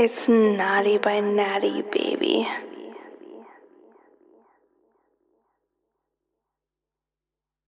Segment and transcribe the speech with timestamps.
[0.00, 2.46] It's Naughty by Natty, baby.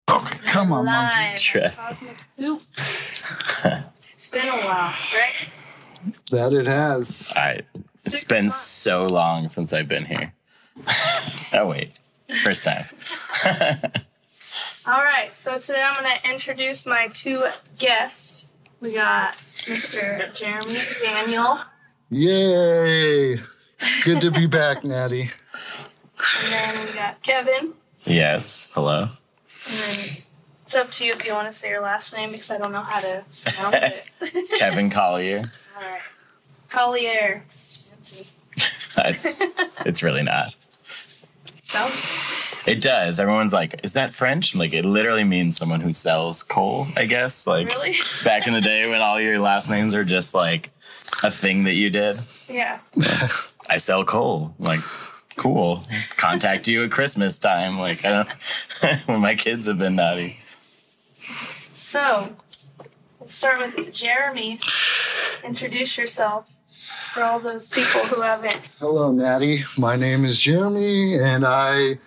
[0.07, 1.15] Okay, come on, monkey.
[1.15, 1.39] Live.
[1.39, 1.93] Trust.
[4.03, 5.49] It's been a while, right?
[6.29, 7.33] That it has.
[7.35, 7.61] I.
[7.95, 8.55] It's Six been months.
[8.57, 10.31] so long since I've been here.
[11.53, 11.97] oh wait,
[12.43, 12.85] first time.
[14.85, 17.45] All right, so today I'm going to introduce my two
[17.79, 18.47] guests.
[18.79, 20.31] We got Mr.
[20.35, 21.59] Jeremy Daniel,
[22.11, 23.37] Yay!
[24.03, 25.31] Good to be back, Natty.
[26.43, 27.71] and then we got Kevin.
[28.05, 28.69] yes.
[28.73, 29.07] Hello.
[29.69, 30.07] And then
[30.65, 32.73] it's up to you if you want to say your last name because I don't
[32.73, 33.75] know how to pronounce
[34.35, 34.49] it.
[34.59, 35.41] Kevin Collier.
[35.77, 36.01] All right.
[36.69, 37.43] Collier.
[37.47, 38.27] Fancy.
[38.97, 39.41] It's
[39.85, 40.53] it's really not.
[41.63, 43.21] Sounds It does.
[43.21, 46.87] Everyone's like, "Is that French?" Like, it literally means someone who sells coal.
[46.97, 47.47] I guess.
[47.47, 47.95] Like really?
[48.25, 50.71] back in the day when all your last names are just like
[51.23, 52.17] a thing that you did.
[52.49, 52.79] Yeah.
[53.69, 54.53] I sell coal.
[54.59, 54.81] Like,
[55.37, 55.83] cool.
[56.17, 57.79] Contact you at Christmas time.
[57.79, 58.25] Like, I
[58.81, 58.99] don't.
[59.07, 60.37] when my kids have been naughty.
[61.73, 62.29] So,
[63.19, 64.59] let's start with Jeremy.
[65.43, 66.49] Introduce yourself
[67.11, 68.59] for all those people who haven't.
[68.79, 69.63] Hello, Natty.
[69.77, 71.99] My name is Jeremy, and I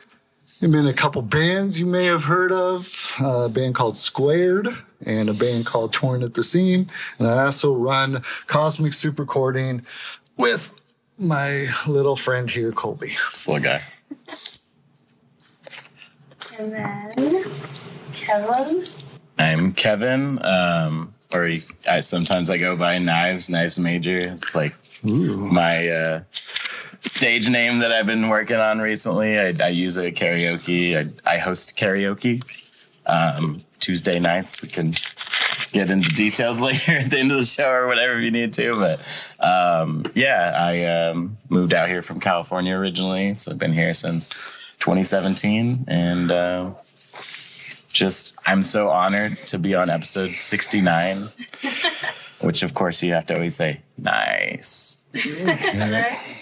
[0.62, 4.68] am in a couple bands you may have heard of uh, a band called Squared
[5.04, 6.86] and a band called Torn at the Seam.
[7.18, 9.84] And I also run Cosmic Soup Recording
[10.36, 10.80] with
[11.18, 13.08] my little friend here, Colby.
[13.30, 13.82] This little guy.
[16.58, 17.44] And then
[18.12, 18.84] Kevin.
[19.38, 20.44] I'm Kevin.
[20.44, 21.58] Um, or he,
[21.88, 24.18] I, sometimes I go by Knives, Knives Major.
[24.18, 25.36] It's like Ooh.
[25.36, 26.22] my uh,
[27.04, 29.38] stage name that I've been working on recently.
[29.38, 30.96] I, I use it at karaoke.
[30.96, 32.42] I, I host karaoke
[33.06, 34.62] um, Tuesday nights.
[34.62, 34.94] We can
[35.72, 38.54] get into details later at the end of the show or whatever if you need
[38.54, 38.74] to.
[38.76, 43.94] But um, yeah, I um, moved out here from California originally, so I've been here
[43.94, 44.32] since
[44.80, 46.32] 2017, and.
[46.32, 46.70] Uh,
[47.92, 51.26] just, I'm so honored to be on episode 69,
[52.40, 54.96] which of course you have to always say, nice.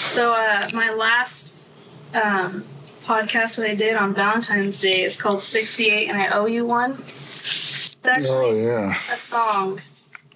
[0.00, 1.70] So, uh, my last
[2.14, 2.64] um,
[3.10, 6.92] podcast that I did on Valentine's Day is called 68 and I Owe You One.
[6.92, 8.92] It's actually Oh, yeah.
[8.92, 9.80] a song.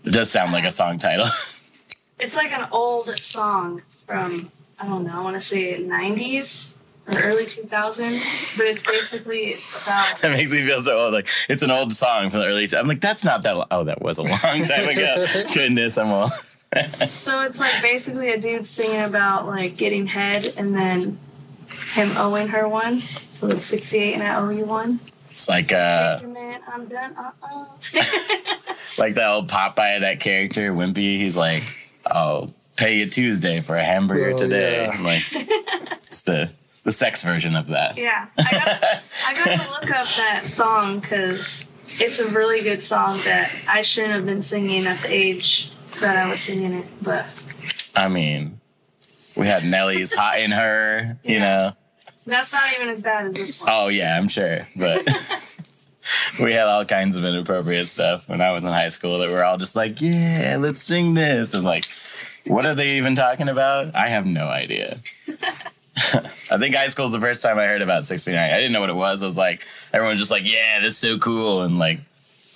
[0.03, 1.29] It does sound like a song title.
[2.17, 4.49] It's like an old song from,
[4.81, 6.73] I don't know, I want to say 90s
[7.09, 10.19] or early 2000s, but it's basically about.
[10.19, 11.13] that makes me feel so old.
[11.13, 12.69] Like it's an old song from the early.
[12.77, 13.57] I'm like, that's not that.
[13.57, 13.67] Long.
[13.73, 15.27] Oh, that was a long time ago.
[15.55, 16.31] Goodness, I'm old.
[17.09, 21.19] So it's like basically a dude singing about like getting head and then
[21.93, 23.01] him owing her one.
[23.01, 25.01] So it's 68 and I owe you one.
[25.31, 27.15] It's like uh, Thank man, I'm done.
[27.17, 27.65] Uh-uh.
[28.99, 31.17] like that old Popeye, that character Wimpy.
[31.19, 31.65] He's like,
[32.07, 34.84] I'll pay you Tuesday for a hamburger Oh, today.
[34.87, 35.03] yeah.
[35.03, 36.51] Like, it's the
[36.84, 37.97] the sex version of that.
[37.97, 41.67] yeah, I got, I got to look up that song because
[41.99, 46.17] it's a really good song that I shouldn't have been singing at the age that
[46.17, 46.87] I was singing it.
[47.03, 47.27] But
[47.97, 48.61] I mean,
[49.37, 51.72] we had Nelly's "Hot in Herre," you know.
[52.27, 53.71] that's not even as bad as this one.
[53.72, 54.67] Oh yeah, I'm sure.
[54.77, 55.09] But
[56.41, 59.45] we had all kinds of inappropriate stuff when I was in high school that we're
[59.45, 61.55] all just like, yeah, let's sing this.
[61.55, 61.87] And like,
[62.47, 63.95] what are they even talking about?
[63.95, 64.97] I have no idea.
[66.51, 68.39] I think high school is the first time I heard about 69.
[68.39, 69.22] I didn't know what it was.
[69.22, 71.62] I was like, everyone's just like, yeah, this is so cool.
[71.62, 72.01] And like,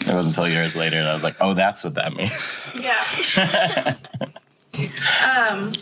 [0.00, 2.66] it wasn't until years later that I was like, oh, that's what that means.
[2.78, 3.94] Yeah.
[5.50, 5.72] um.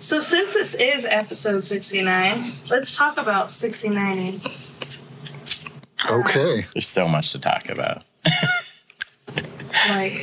[0.00, 4.40] So since this is episode 69, let's talk about 69.
[6.08, 6.66] Okay.
[6.72, 8.02] There's so much to talk about.
[9.88, 10.18] Like,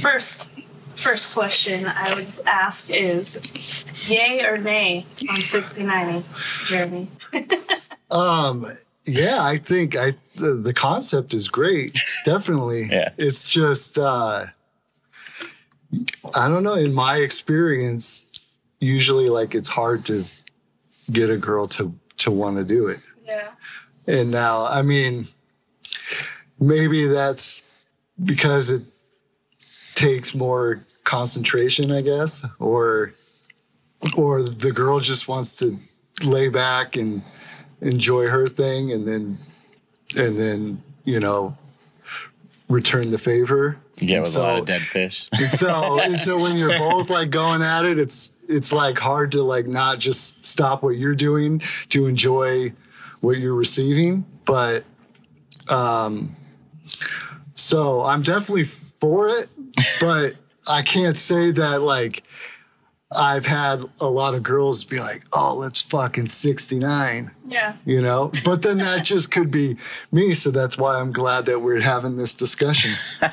[0.00, 0.54] first,
[0.94, 3.40] first question I would ask is,
[4.08, 6.24] yay or nay on 69,
[6.66, 7.08] Jeremy?
[8.10, 8.66] Um,
[9.06, 11.98] yeah, I think I the, the concept is great.
[12.26, 12.84] Definitely.
[12.92, 13.08] Yeah.
[13.16, 14.44] It's just uh
[16.34, 18.30] I don't know, in my experience,
[18.82, 20.24] usually like it's hard to
[21.10, 23.00] get a girl to to want to do it.
[23.24, 23.50] Yeah.
[24.06, 25.26] And now, I mean,
[26.58, 27.62] maybe that's
[28.22, 28.82] because it
[29.94, 33.14] takes more concentration, I guess, or
[34.16, 35.78] or the girl just wants to
[36.22, 37.22] lay back and
[37.80, 39.38] enjoy her thing and then
[40.16, 41.56] and then, you know,
[42.68, 43.78] return the favor.
[43.98, 45.28] Yeah, get with a lot of dead fish.
[45.32, 49.32] And so and so when you're both like going at it, it's it's like hard
[49.32, 52.72] to like not just stop what you're doing to enjoy
[53.20, 54.24] what you're receiving.
[54.44, 54.84] But
[55.68, 56.36] um
[57.54, 59.48] so I'm definitely for it,
[60.00, 60.34] but
[60.66, 62.22] I can't say that like
[63.14, 67.76] I've had a lot of girls be like, "Oh, let's fucking 69." Yeah.
[67.84, 69.76] You know, but then that just could be
[70.10, 70.32] me.
[70.32, 72.92] So that's why I'm glad that we're having this discussion.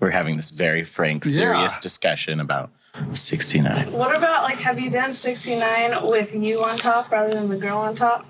[0.00, 1.30] We're having this very frank, Yeah.
[1.32, 2.70] serious discussion about
[3.12, 3.92] 69.
[3.92, 7.78] What about like have you done 69 with you on top rather than the girl
[7.78, 8.26] on top?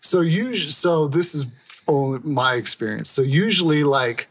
[0.00, 1.46] So usually, so this is
[1.88, 3.10] only my experience.
[3.10, 4.28] So usually, like,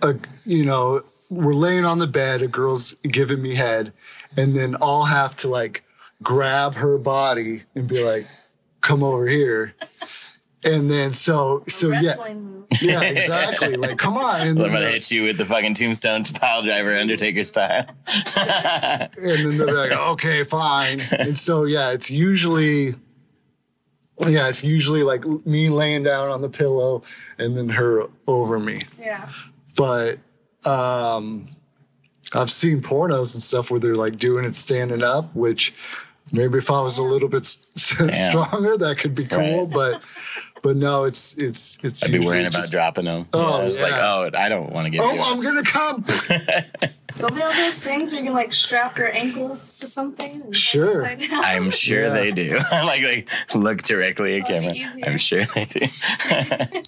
[0.00, 3.92] a you know, we're laying on the bed, a girl's giving me head,
[4.36, 5.84] and then I'll have to like
[6.22, 8.26] grab her body and be like,
[8.80, 9.74] "Come over here,"
[10.64, 12.66] and then so so yeah move.
[12.80, 16.62] yeah exactly like come on and I'm gonna hit you with the fucking tombstone pile
[16.62, 17.86] driver Undertaker style.
[18.36, 22.94] and then they're like, "Okay, fine," and so yeah, it's usually.
[24.20, 27.02] Yeah, it's usually like me laying down on the pillow
[27.38, 28.82] and then her over me.
[29.00, 29.28] Yeah.
[29.74, 30.18] but
[30.64, 31.46] um
[32.32, 35.74] I've seen pornos and stuff where they're like doing it standing up, which
[36.32, 37.66] maybe if I was a little bit s-
[38.28, 39.66] stronger, that could be cool.
[39.66, 39.72] Right.
[39.72, 40.02] But
[40.62, 42.02] but no, it's it's it's.
[42.02, 43.26] I'd be usually worrying about just, dropping them.
[43.32, 44.14] Oh, yeah, it's like, yeah.
[44.14, 45.20] oh, I don't want to get Oh, you.
[45.20, 46.02] I'm gonna come.
[47.18, 50.50] Don't they have those things where you can like strap your ankles to something?
[50.52, 51.04] Sure.
[51.06, 52.08] I'm sure Yeah.
[52.10, 52.58] they do.
[52.72, 55.02] like, like, look directly at That'd camera.
[55.06, 55.80] I'm sure they do.
[56.26, 56.82] The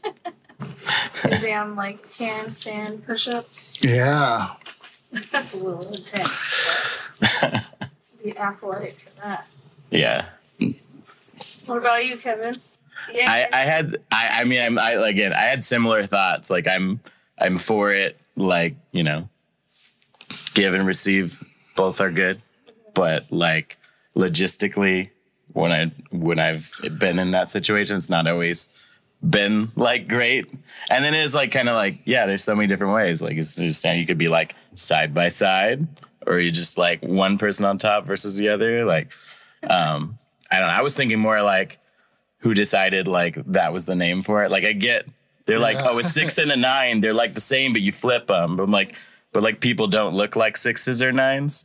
[1.43, 3.83] damn like handstand push-ups.
[3.85, 4.47] Yeah,
[5.31, 6.31] That's a little intense.
[7.41, 7.65] But
[8.23, 9.47] be athletic for that.
[9.91, 10.27] yeah.
[11.67, 12.57] What about you, Kevin?
[13.13, 13.31] Yeah.
[13.31, 17.01] I, I had I, I mean I'm I again I had similar thoughts like I'm
[17.39, 19.29] I'm for it like you know
[20.55, 21.41] give and receive
[21.77, 22.41] both are good
[22.95, 23.77] but like
[24.17, 25.11] logistically
[25.53, 28.81] when I when I've been in that situation it's not always
[29.23, 30.47] been like great
[30.91, 33.57] and then it's like kind of like yeah there's so many different ways like it's
[33.57, 35.87] just you could be like side by side
[36.27, 39.09] or you just like one person on top versus the other like
[39.69, 40.17] um
[40.51, 41.79] I don't know I was thinking more like
[42.45, 44.53] who decided like that was the name for it.
[44.53, 45.07] Like I get
[45.47, 47.01] they're like, oh, a six and a nine.
[47.01, 48.57] They're like the same, but you flip them.
[48.57, 48.95] But I'm like,
[49.33, 51.65] but like people don't look like sixes or nines.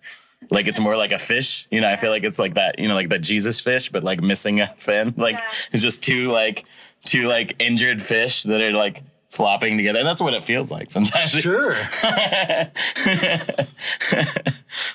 [0.49, 1.67] Like it's more like a fish.
[1.69, 2.79] You know, I feel like it's like that.
[2.79, 5.13] You know, like that Jesus fish, but like missing a fin.
[5.17, 5.51] Like Yeah.
[5.73, 6.65] it's just two like
[7.03, 10.89] two like injured fish that are like flopping together, and that's what it feels like
[10.91, 11.29] sometimes.
[11.31, 11.75] sure.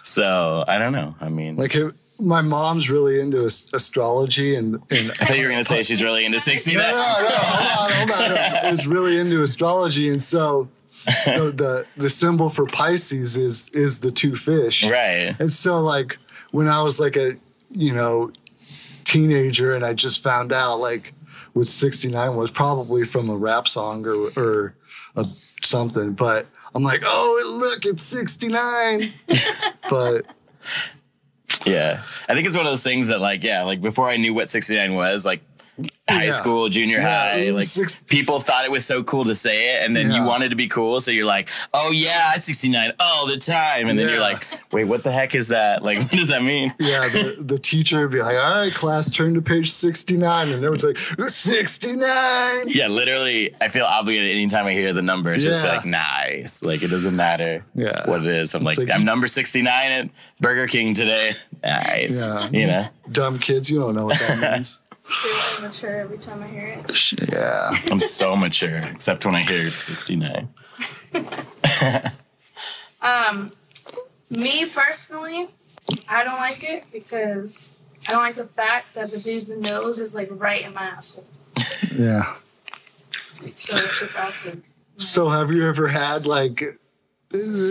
[0.03, 1.15] so I don't know.
[1.21, 5.11] I mean, Like it, my mom's really into as- astrology and and.
[5.11, 7.23] I thought you were gonna say she's really into sixty No, no, nine.
[7.23, 8.39] no, hold on, hold on.
[8.65, 10.69] I was really into astrology, and so
[11.27, 14.85] the, the the symbol for Pisces is is the two fish.
[14.85, 15.35] Right.
[15.39, 16.19] And so, like,
[16.51, 17.37] when I was like a,
[17.71, 18.33] you know,
[19.05, 21.13] teenager and I just found out, like,
[21.53, 24.75] what 69 was probably from a rap song or, or
[25.17, 25.27] a,
[25.63, 29.13] something, but I'm like, oh, look, it's 69.
[29.91, 30.25] but
[31.65, 32.03] Yeah.
[32.29, 34.51] I think it's one of those things that like, yeah, like before I knew what
[34.51, 35.43] 69 was, like
[36.09, 36.31] high Yeah.
[36.33, 39.83] school, junior Yeah, high, like six- people thought it was so cool to say it
[39.87, 41.01] and then you wanted to be cool.
[41.01, 43.89] So you're like, oh yeah, I 69 all the time.
[43.89, 45.83] And then you're like, wait, what the heck is that?
[45.83, 46.75] Like, what does that mean?
[46.79, 50.49] yeah, the, the teacher would be like, all right, class, turn to page 69.
[50.49, 50.99] And everyone's like,
[51.29, 52.69] 69.
[52.69, 55.33] Yeah, literally, I feel obligated anytime I hear the number.
[55.33, 56.63] It's just like, nice.
[56.63, 58.09] Like, it doesn't matter Yeah.
[58.09, 58.55] what it is.
[58.55, 60.11] I'm like, like- I'm number 69 at
[60.41, 61.35] Burger King today.
[61.65, 62.23] Nice.
[62.27, 62.51] Yeah.
[62.53, 62.89] You know?
[63.11, 64.83] Dumb kids, you don't know what that means.
[65.05, 67.31] Feel immature every time I hear it.
[67.33, 67.71] yeah.
[67.91, 70.49] I'm so mature, except when I hear it's 69.
[73.03, 73.53] Um,
[74.31, 75.49] me personally,
[76.09, 77.77] I don't like it because
[78.09, 81.27] I don't like the fact that the dude's nose is like right in my asshole.
[81.99, 82.35] Yeah.
[83.55, 84.63] So it's just awkward.
[84.97, 86.63] So, have you ever had like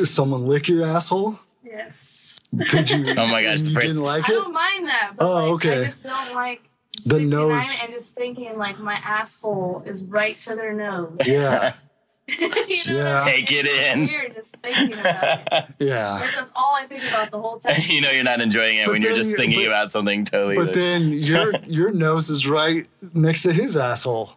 [0.04, 1.40] someone lick your asshole?
[1.64, 2.36] Yes.
[2.56, 3.14] Did you?
[3.18, 4.34] Oh my gosh, the you first- didn't like it?
[4.34, 5.14] I don't mind that.
[5.18, 5.82] But Oh, like, okay.
[5.82, 6.62] I just don't like
[7.06, 11.16] The nose- and just thinking like my asshole is right to their nose.
[11.26, 11.74] Yeah,
[12.28, 12.56] you know,
[12.86, 13.18] Yeah.
[13.20, 14.06] Take it in.
[14.08, 15.66] Weird just thinking about it.
[15.80, 16.20] yeah.
[16.22, 17.76] That's all I think about the whole time.
[17.88, 20.24] you know you're not enjoying it But when you're just you- thinking but- about something
[20.26, 20.56] totally.
[20.56, 24.32] But then your your nose is right next to his asshole.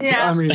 [0.00, 0.30] Yeah.
[0.30, 0.52] I mean,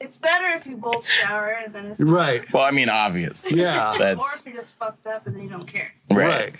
[0.00, 2.44] it's better if you both shower and then it's right?
[2.52, 3.50] well, I mean, obvious.
[3.52, 5.92] Yeah, or That's if you're just fucked up and then you don't care.
[6.10, 6.26] right.
[6.26, 6.54] right.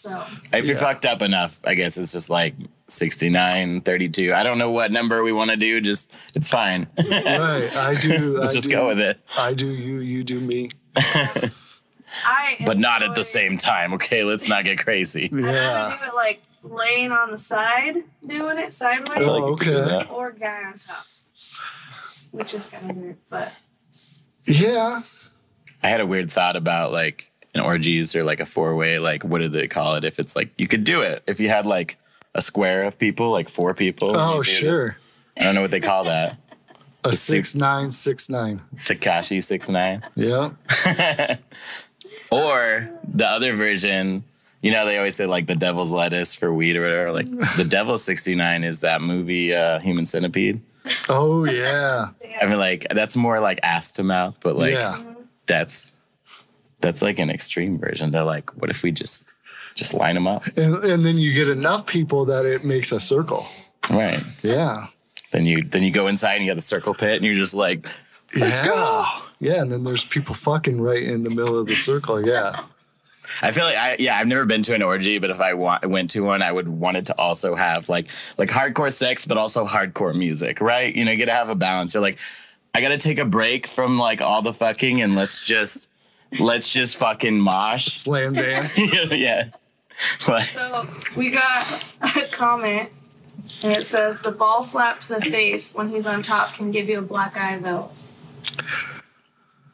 [0.00, 0.80] So If you're Yeah.
[0.80, 2.54] fucked up enough, I guess it's just like
[2.88, 4.32] 69, 32.
[4.32, 5.78] I don't know what number we want to do.
[5.82, 6.86] Just it's fine.
[6.98, 7.70] Right.
[7.76, 8.36] I do.
[8.38, 9.20] Let's I just do- go with it.
[9.36, 9.98] I do you.
[10.00, 10.70] You do me.
[10.96, 13.92] I But not at the same time.
[13.94, 15.24] Okay, let's not get crazy.
[15.26, 15.96] I'd Yeah.
[16.00, 20.08] do it like laying on the side, doing it sideways, Oh, we could do okay.
[20.10, 21.06] or guy on top,
[22.32, 23.16] which is kind of weird.
[23.28, 23.52] But
[24.46, 25.02] Yeah.
[25.82, 28.98] I had a weird thought about like an orgies or like a four way.
[28.98, 30.04] Like, what did they call it?
[30.04, 31.96] If it's like you could do it if you had like
[32.34, 34.16] a square of people, like four people.
[34.16, 34.44] Oh, do it.
[34.44, 34.96] sure.
[35.36, 36.36] I don't know what they call that.
[37.04, 38.60] A The six nine six nine.
[38.84, 40.02] Tekashi six nine.
[40.14, 40.50] Yeah.
[42.30, 44.22] Or the other version,
[44.62, 47.12] you know, they always say like the devil's lettuce for weed or whatever.
[47.12, 50.60] Like the devil's 69 is that movie uh, Human Centipede.
[51.08, 52.08] Oh yeah.
[52.40, 55.02] I mean, like that's more like ass to mouth, but like yeah.
[55.46, 55.92] that's
[56.80, 58.10] that's like an extreme version.
[58.10, 59.24] They're like, what if we just
[59.74, 60.46] just line them up?
[60.56, 63.46] And, and then you get enough people that it makes a circle.
[63.88, 64.22] Right.
[64.42, 64.86] Yeah.
[65.32, 67.54] Then you then you go inside and you got the circle pit and you're just
[67.54, 67.88] like,
[68.36, 68.64] let's yeah.
[68.64, 69.06] go.
[69.38, 72.24] Yeah, and then there's people fucking right in the middle of the circle.
[72.26, 72.60] Yeah.
[73.42, 75.88] I feel like I yeah, I've never been to an orgy, but if I want,
[75.88, 78.06] went to one, I would want it to also have like
[78.38, 80.94] like hardcore sex, but also hardcore music, right?
[80.94, 81.94] You know, you gotta have a balance.
[81.94, 82.18] You're like,
[82.74, 85.88] I gotta take a break from like all the fucking and let's just
[86.38, 87.86] let's just fucking mosh.
[87.92, 88.78] Slam dance.
[89.10, 89.50] yeah.
[90.28, 92.88] Like, So we got a comment,
[93.62, 96.88] and it says the ball slap to the face when he's on top can give
[96.88, 97.90] you a black eye though.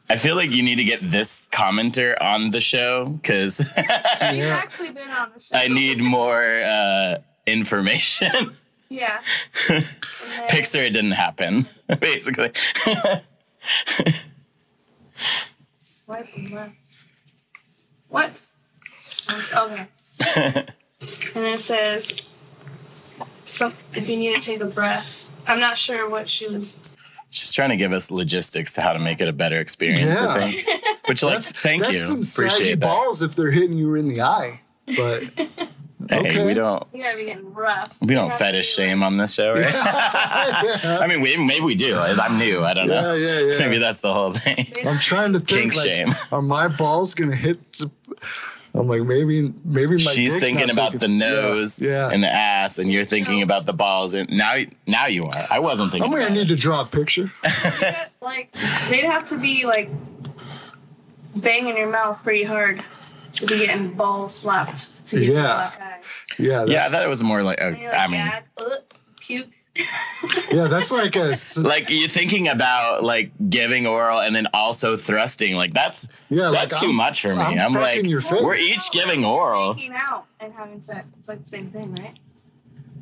[0.09, 4.61] I feel like you need to get this commenter on the show because He's Yeah.
[4.63, 5.55] actually been on the show.
[5.55, 8.55] I need more uh, information.
[8.89, 9.19] Yeah.
[9.67, 9.83] Then-
[10.49, 11.65] Pixar, it didn't happen,
[11.99, 12.51] basically.
[16.07, 16.75] Swipe left.
[18.07, 18.41] What?
[19.53, 19.87] Okay.
[21.35, 22.13] and it says,
[23.45, 25.25] some, if you need to take a breath.
[25.45, 26.95] I'm not sure what she was.
[27.29, 30.23] She's trying to give us logistics to how to make it a better experience, I
[30.39, 30.51] Yeah.
[30.63, 30.67] think.
[31.07, 31.97] Which, like, That's, thank that's you.
[31.99, 32.85] some saggy Appreciate that.
[32.85, 34.61] balls if they're hitting you in the eye.
[34.95, 35.23] But
[36.09, 36.45] Hey, Okay.
[36.45, 37.95] we don't You gotta be getting rough.
[38.01, 39.61] we don't fetish be like- shame on this show, right?
[39.73, 41.95] yeah, I mean, we, maybe we do.
[41.97, 42.63] I'm new.
[42.63, 43.13] I don't know.
[43.15, 43.53] yeah, yeah.
[43.59, 44.67] Maybe that's the whole thing.
[44.85, 45.73] I'm trying to think.
[45.73, 46.15] Kink like, shame.
[46.31, 47.71] Are my balls gonna hit?
[47.73, 47.89] the-
[48.75, 49.97] I'm like maybe maybe my.
[50.11, 52.09] She's thinking about big the nose Yeah, yeah.
[52.13, 54.13] and the ass, and you're thinking about the balls.
[54.13, 55.43] And now, now you are.
[55.49, 56.03] I wasn't thinking.
[56.05, 56.55] I'm gonna about need it.
[56.55, 57.31] to draw a picture.
[58.21, 58.51] like
[58.89, 59.89] they'd have to be like
[61.35, 62.83] banging your mouth pretty hard
[63.39, 65.41] to be getting balls slapped to get Yeah.
[65.41, 65.99] the black eye.
[66.39, 67.61] Yeah, that's, Yeah, I thought it was more like.
[67.61, 68.63] Uh, like, I mean, gag, uh,
[69.19, 69.47] puke.
[70.51, 74.95] yeah, that's like a s- like you're thinking about like giving oral and then also
[74.97, 75.53] thrusting.
[75.55, 76.49] Like that's yeah.
[76.49, 77.41] that's like too I'm- much for me.
[77.41, 78.41] I'm, I'm, like, your face.
[78.41, 79.75] we're each giving oral.
[79.75, 81.05] Making out and having sex.
[81.19, 82.17] It's like the same thing, right?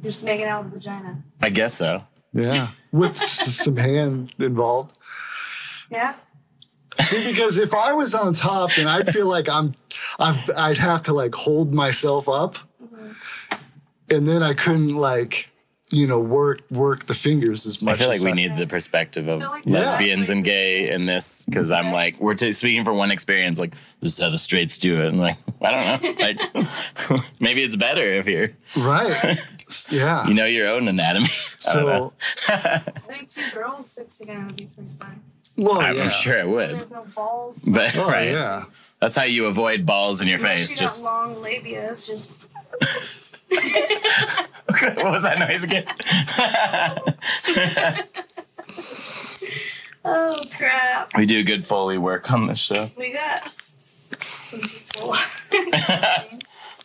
[0.03, 1.23] You're just making out with vagina.
[1.41, 2.03] I guess so.
[2.33, 4.97] Yeah, with some hand involved.
[5.89, 6.15] Yeah.
[7.03, 9.75] See, because if I was on top, then I'd feel like I'm,
[10.19, 12.57] I'd, I'd have to like hold myself up,
[14.09, 15.49] and then I couldn't like,
[15.91, 17.95] you know, work work the fingers as much.
[17.95, 20.35] I feel like as we need the perspective of like lesbians Yeah.
[20.35, 23.59] and gay in this because I'm like we're t- speaking from one experience.
[23.59, 25.07] Like this is how the straights do it.
[25.09, 26.15] And like I don't know.
[26.25, 29.37] Like maybe it's better if you're right.
[29.89, 30.27] Yeah.
[30.27, 31.25] you know your own anatomy.
[31.69, 32.13] I don't know.
[32.19, 35.21] so, I think two girls six together would be pretty fun.
[35.57, 36.09] Well, I'm yeah.
[36.09, 36.79] sure it would.
[36.79, 37.63] There's no balls.
[37.65, 38.65] But Oh right, yeah.
[38.99, 40.71] that's how you avoid balls in your Unless face.
[40.71, 41.91] you Just got long labia.
[41.91, 42.31] It's just
[44.95, 45.85] what was that noise again?
[50.05, 51.11] oh crap.
[51.17, 52.89] we do good foley work on this show.
[52.97, 53.43] We got
[54.39, 55.15] some people.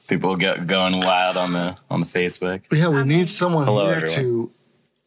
[0.08, 2.62] People get going wild on the on the Facebook.
[2.72, 4.16] Yeah, we need someone Hello, here everyone.
[4.16, 4.50] to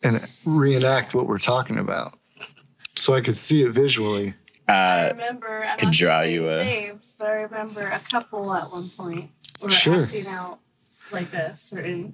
[0.02, 2.14] and reenact what we're talking about,
[3.04, 4.34] so I could see it visually.
[4.68, 5.64] I Uh, remember.
[5.66, 8.72] I'm could not draw gonna say you a- names, but I remember a couple at
[8.72, 9.30] one point
[9.62, 10.04] were Sure.
[10.04, 10.60] acting out
[11.12, 12.14] like a certain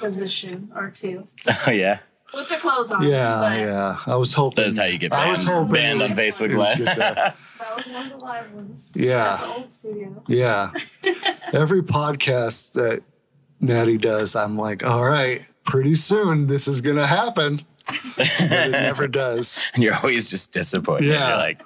[0.00, 1.26] position or two
[1.66, 1.98] oh yeah,
[2.34, 3.02] with their clothes on.
[3.08, 3.96] Yeah, but yeah.
[4.06, 4.64] I was hoping.
[4.64, 6.58] that's how you get I banned, was hoping banned it on would- Facebook it would
[6.58, 6.78] Live.
[6.78, 7.36] get that.
[7.58, 8.90] That was one of the live ones.
[8.94, 9.34] Yeah.
[9.34, 10.22] At the old studio.
[10.28, 10.70] Yeah.
[11.52, 13.02] Every podcast that
[13.60, 17.60] Natty does, I'm like, all right, pretty soon this is gonna happen.
[18.16, 19.60] But it never does.
[19.74, 21.10] and you're always just disappointed.
[21.10, 21.28] Yeah.
[21.28, 21.62] You're like,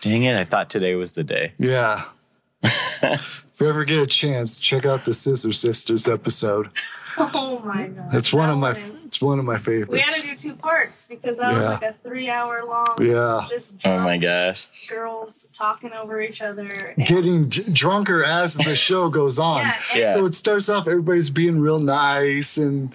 [0.00, 1.52] dang it, I thought today was the day.
[1.58, 2.04] Yeah.
[2.62, 6.70] if you ever get a chance, check out the Scissor Sisters episode.
[7.18, 8.14] Oh my god.
[8.14, 9.92] It's one That of my is- it's one of my favorites.
[9.92, 12.96] We had to do two parts because that was like a three hour long.
[13.00, 13.46] Yeah.
[13.48, 14.66] Just Oh my gosh.
[14.88, 16.94] girls talking over each other.
[16.98, 19.60] Getting d- drunker as the show goes on.
[19.60, 20.14] Yeah, Yeah.
[20.14, 22.92] So it starts off everybody's being real nice and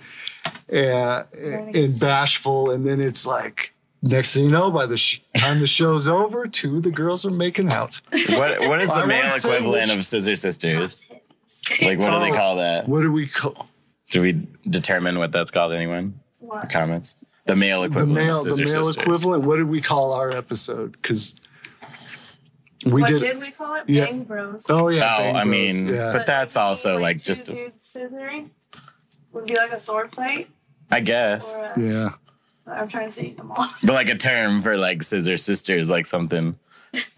[0.72, 5.60] uh, and bashful, and then it's like next thing you know, by the sh- time
[5.60, 8.00] the show's over, two of the girls are making out.
[8.30, 11.06] What what is I the male say equivalent which- of Scissor Sisters?
[11.82, 12.36] Like what do they Oh.
[12.36, 12.88] call that?
[12.90, 13.68] What do we call
[14.10, 15.72] Do we determine what that's called?
[15.74, 16.16] Anyone?
[16.40, 16.70] What?
[16.72, 17.16] Comments.
[17.46, 18.16] The male equivalent.
[18.16, 18.98] the equivalent male of the male Sisters.
[18.98, 19.44] equivalent?
[19.46, 20.94] What did we call our episode?
[20.94, 21.36] Because
[22.86, 23.20] We what did.
[23.20, 23.84] did, we call it?
[23.88, 24.06] Yeah.
[24.06, 24.66] Bang Bros.
[24.72, 25.16] Oh yeah.
[25.18, 26.12] Oh, Bang I Bros, mean, yeah.
[26.12, 28.50] but that's also like like just, a, scissoring.
[29.34, 30.50] Would be like a sword fight,
[30.90, 32.10] I guess, a, yeah.
[32.68, 33.66] I'm trying to think them all.
[33.84, 36.58] but like a term for like scissor sisters, like something.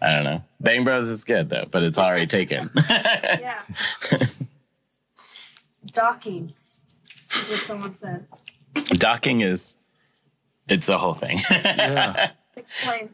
[0.00, 0.42] I don't know.
[0.60, 2.70] Bang Bros is good though, but it's already taken.
[2.88, 3.60] yeah.
[5.92, 6.52] Docking.
[7.30, 8.26] Is what someone said.
[8.90, 9.76] Docking is,
[10.68, 11.38] it's a whole thing.
[11.50, 12.30] Yeah.
[12.56, 13.10] Explain.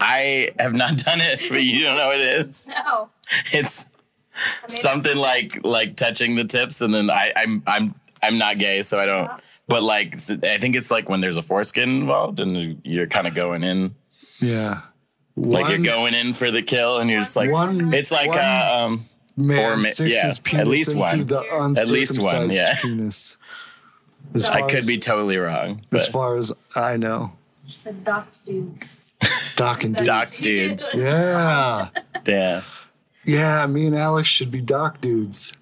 [0.00, 2.70] I have not done it, but you don't know what it is.
[2.70, 3.10] No.
[3.52, 3.89] It's I mean,
[4.68, 8.98] something like like touching the tips, and then I, I'm I'm I'm not gay, so
[8.98, 9.30] I don't.
[9.68, 13.34] But like, I think it's like when there's a foreskin involved, and you're kind of
[13.34, 13.94] going in,
[14.40, 14.80] Yeah.
[15.36, 18.38] like you're going in for the kill, and you're just like, One- it's like one-
[18.40, 19.04] uh, um,
[19.36, 21.20] man or ma- sticks yeah, his at least one.
[21.78, 22.78] At least one, yeah.
[22.80, 23.36] Penis.
[24.34, 27.32] As I could as- be totally wrong, As far as I know,
[27.68, 28.96] She said docked dudes.
[29.56, 30.06] Doc and Dude.
[30.06, 30.90] Doc dudes.
[30.94, 31.88] Yeah.
[32.26, 32.60] yeah,
[33.30, 35.52] Yeah, me and Alex should be Doc dudes.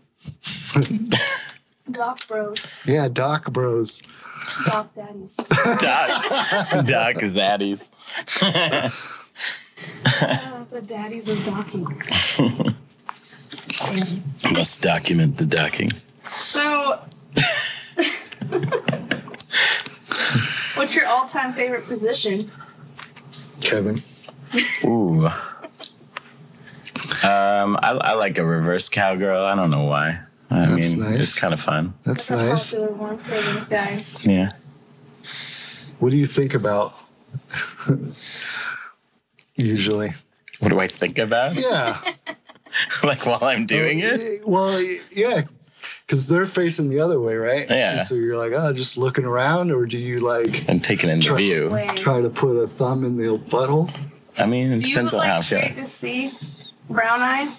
[1.91, 2.67] Dock bros.
[2.87, 4.03] Yeah, Doc bros.
[4.65, 5.37] Dock daddies.
[5.37, 5.77] Doc,
[6.87, 7.91] Doc Zaddies.
[10.23, 11.85] Uh, the daddies of docking.
[14.51, 15.91] Must document the docking.
[16.27, 17.01] So,
[20.75, 22.51] what's your all-time favorite position?
[23.61, 23.99] Kevin.
[24.85, 25.29] Ooh.
[27.25, 29.45] Um, I, I like a reverse cowgirl.
[29.45, 30.21] I don't know why.
[30.51, 31.19] I That's mean, nice.
[31.21, 31.95] it's kind of fun.
[32.05, 32.71] That's That's a nice.
[32.71, 34.25] popular one for the guys.
[34.25, 34.51] Yeah.
[35.99, 36.95] What do you think about?
[39.57, 40.13] Usually.
[40.61, 41.55] What do I think about?
[41.57, 42.01] Yeah.
[43.03, 44.47] like while I'm doing it?
[44.47, 45.43] Well, yeah.
[46.07, 47.67] Because they're facing the other way, right?
[47.69, 47.93] Yeah.
[47.93, 51.19] And so you're like, oh, just looking around, or do you like And taking in
[51.19, 51.79] the Try- view.
[51.97, 53.95] Try to put a thumb in the butthole?
[54.39, 55.83] I mean, it Do you depends on how like straight sure.
[55.85, 56.33] to see,
[56.89, 57.55] brown eye,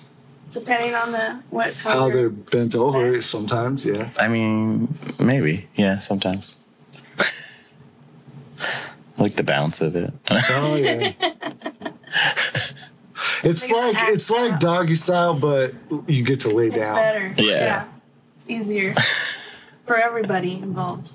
[0.51, 1.95] depending on the what color?
[1.95, 4.10] How they're bent over sometimes, yeah.
[4.17, 5.67] I mean, maybe.
[5.75, 6.65] Yeah, sometimes.
[9.17, 10.13] Like the bounce of it.
[10.32, 11.12] Oh yeah.
[13.43, 15.73] It's They like act it's like doggy style, but
[16.08, 16.80] you get to lay down.
[16.80, 16.95] It's down.
[16.95, 17.34] better.
[17.38, 17.86] Yeah.
[18.36, 18.95] It's easier
[19.86, 21.13] for everybody involved.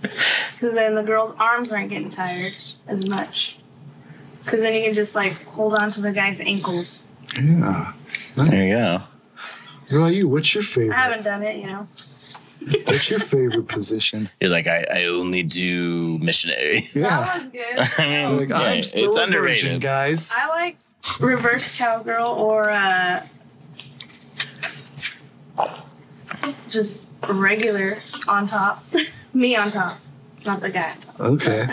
[0.00, 2.54] Because then the girl's arms aren't getting tired
[2.86, 3.58] as much.
[4.44, 7.07] Because then you can just like hold on to the guy's ankles.
[7.36, 7.92] Yeah.
[8.36, 9.02] there you go.
[9.90, 10.28] What about you?
[10.28, 10.94] What's your favorite?
[10.96, 11.88] I haven't done it, you know.
[12.84, 14.28] What's your favorite position?
[14.40, 16.90] You're like, I, I only do missionary.
[16.94, 17.08] Yeah.
[17.08, 17.78] That one's good.
[18.04, 19.62] I mean, Like yeah, I'm still it's a underrated.
[19.64, 20.32] virgin, guys.
[20.36, 20.76] I like
[21.20, 23.24] reverse cowgirl or uh,
[26.68, 28.84] just regular on top.
[29.32, 29.98] Me on top,
[30.44, 30.94] not the guy.
[31.20, 31.68] Okay.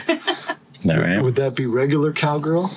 [0.90, 1.20] All right.
[1.22, 2.72] Would that be regular cowgirl?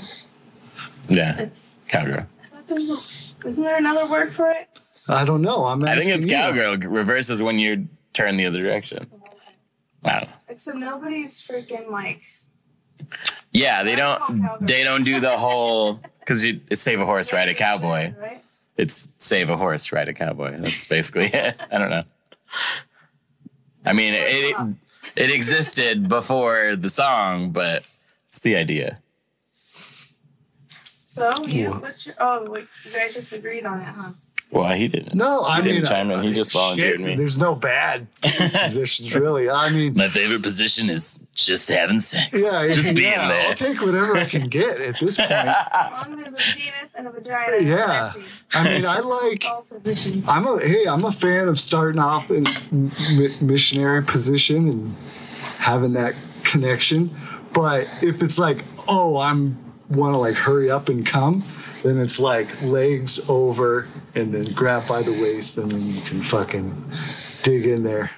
[1.08, 1.76] Yeah, It's.
[1.88, 2.26] cowgirl.
[2.68, 3.46] I thought there's a.
[3.48, 4.68] Isn't there another word for it?
[5.08, 5.64] I don't know.
[5.64, 6.32] I'm I think it's you.
[6.32, 6.76] cowgirl.
[6.76, 9.10] Reverse is when you turn the other direction.
[10.02, 10.18] Wow.
[10.48, 12.22] Except nobody's freaking like.
[13.52, 14.66] Yeah, they I don't.
[14.66, 18.12] They don't do the whole because you it's save a horse, ride a cowboy.
[18.20, 18.44] Right?
[18.76, 20.58] It's save a horse, ride a cowboy.
[20.58, 21.58] That's basically it.
[21.72, 22.02] I don't know.
[23.86, 24.56] I mean, it, it
[25.16, 27.82] it existed before the song, but
[28.26, 28.98] it's the idea.
[31.18, 31.82] So you, What?
[31.82, 32.14] what's your?
[32.18, 34.10] Oh, wait, you guys just agreed on it, huh?
[34.50, 35.14] Well, he didn't.
[35.14, 36.22] No, I He didn't mean, chime in.
[36.22, 37.16] He I- just shit, volunteered me.
[37.16, 39.50] There's no bad positions, really.
[39.50, 42.28] I mean, My favorite position is just having sex.
[42.32, 43.48] yeah, just being yeah, there.
[43.48, 45.30] I'll take whatever I can get at this point.
[45.30, 47.56] As long as there's a penis and a vagina.
[47.58, 48.12] and Yeah.
[48.14, 48.32] connecting.
[48.54, 49.44] I mean, I like.
[49.44, 50.24] All positions.
[50.26, 54.96] I'm a hey, I'm a fan of starting off in mi- missionary position and
[55.58, 57.10] having that connection.
[57.52, 59.58] But if it's like, oh, I'm
[59.90, 61.44] want to like hurry up and come,
[61.82, 66.22] then it's like legs over and then grab by the waist and then you can
[66.22, 66.90] fucking
[67.42, 68.10] dig in there,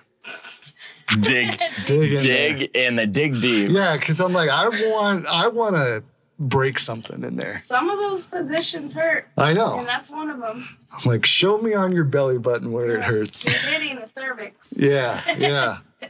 [1.20, 3.70] dig, dig in dig in the dig deep.
[3.70, 6.02] Yeah, because I'm like, I want, I want to
[6.38, 7.58] break something in there.
[7.58, 9.78] Some of those positions hurt, I know.
[9.78, 10.64] and that's one of them.
[10.92, 13.46] I'm like, show me on your belly button where it hurts.
[13.46, 14.74] You're hitting the cervix.
[14.76, 15.78] Yeah, yeah.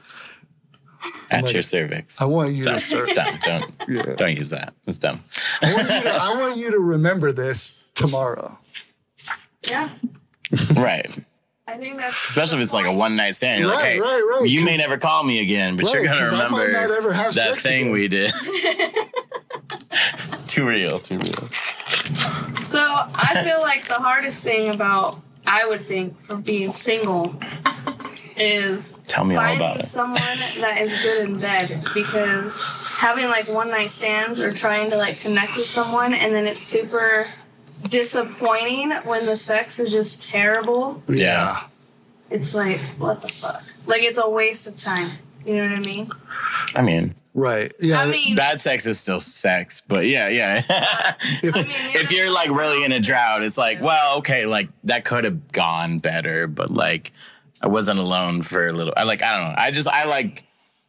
[1.30, 2.20] At like- your cervix.
[2.20, 2.74] I want you Stop.
[2.74, 3.02] to start.
[3.08, 3.38] It's dumb.
[3.44, 4.14] Don't Yeah.
[4.16, 4.74] don't use that.
[4.86, 5.22] It's dumb.
[5.62, 8.58] I want, you to, I want you to remember this tomorrow.
[9.66, 9.90] Yeah,
[10.74, 11.10] right.
[11.68, 13.60] I think that's Especially if it's like a one night stand.
[13.60, 16.02] You're like, Right, hey, right, right, you may 'cause- never call me again, but you're
[16.02, 17.92] Right, gonna 'cause I might remember not ever have that sex thing again.
[17.92, 18.32] we did.
[20.48, 20.98] too real.
[20.98, 21.48] Too real.
[22.62, 27.36] So I feel like the hardest thing about I would think for being single
[28.40, 29.84] is Tell me all about it.
[29.84, 34.96] someone that is good in bed because having like one night stands or trying to
[34.96, 37.28] like connect with someone and then it's super
[37.88, 41.02] disappointing when the sex is just terrible.
[41.08, 41.64] Yeah.
[42.30, 43.62] It's like, what the fuck?
[43.86, 45.12] Like, it's a waste of time.
[45.44, 46.10] You know what I mean?
[46.76, 47.72] I mean, Right.
[47.78, 48.00] Yeah.
[48.00, 50.62] I mean, bad sex is still sex, but yeah, yeah.
[51.42, 54.68] if, I mean, if you're like really in a drought, it's like, well, okay, like
[54.84, 57.12] that could have gone better, but like
[57.62, 58.94] I wasn't alone for a little.
[58.96, 59.54] I like, I don't know.
[59.56, 60.42] I just, I like,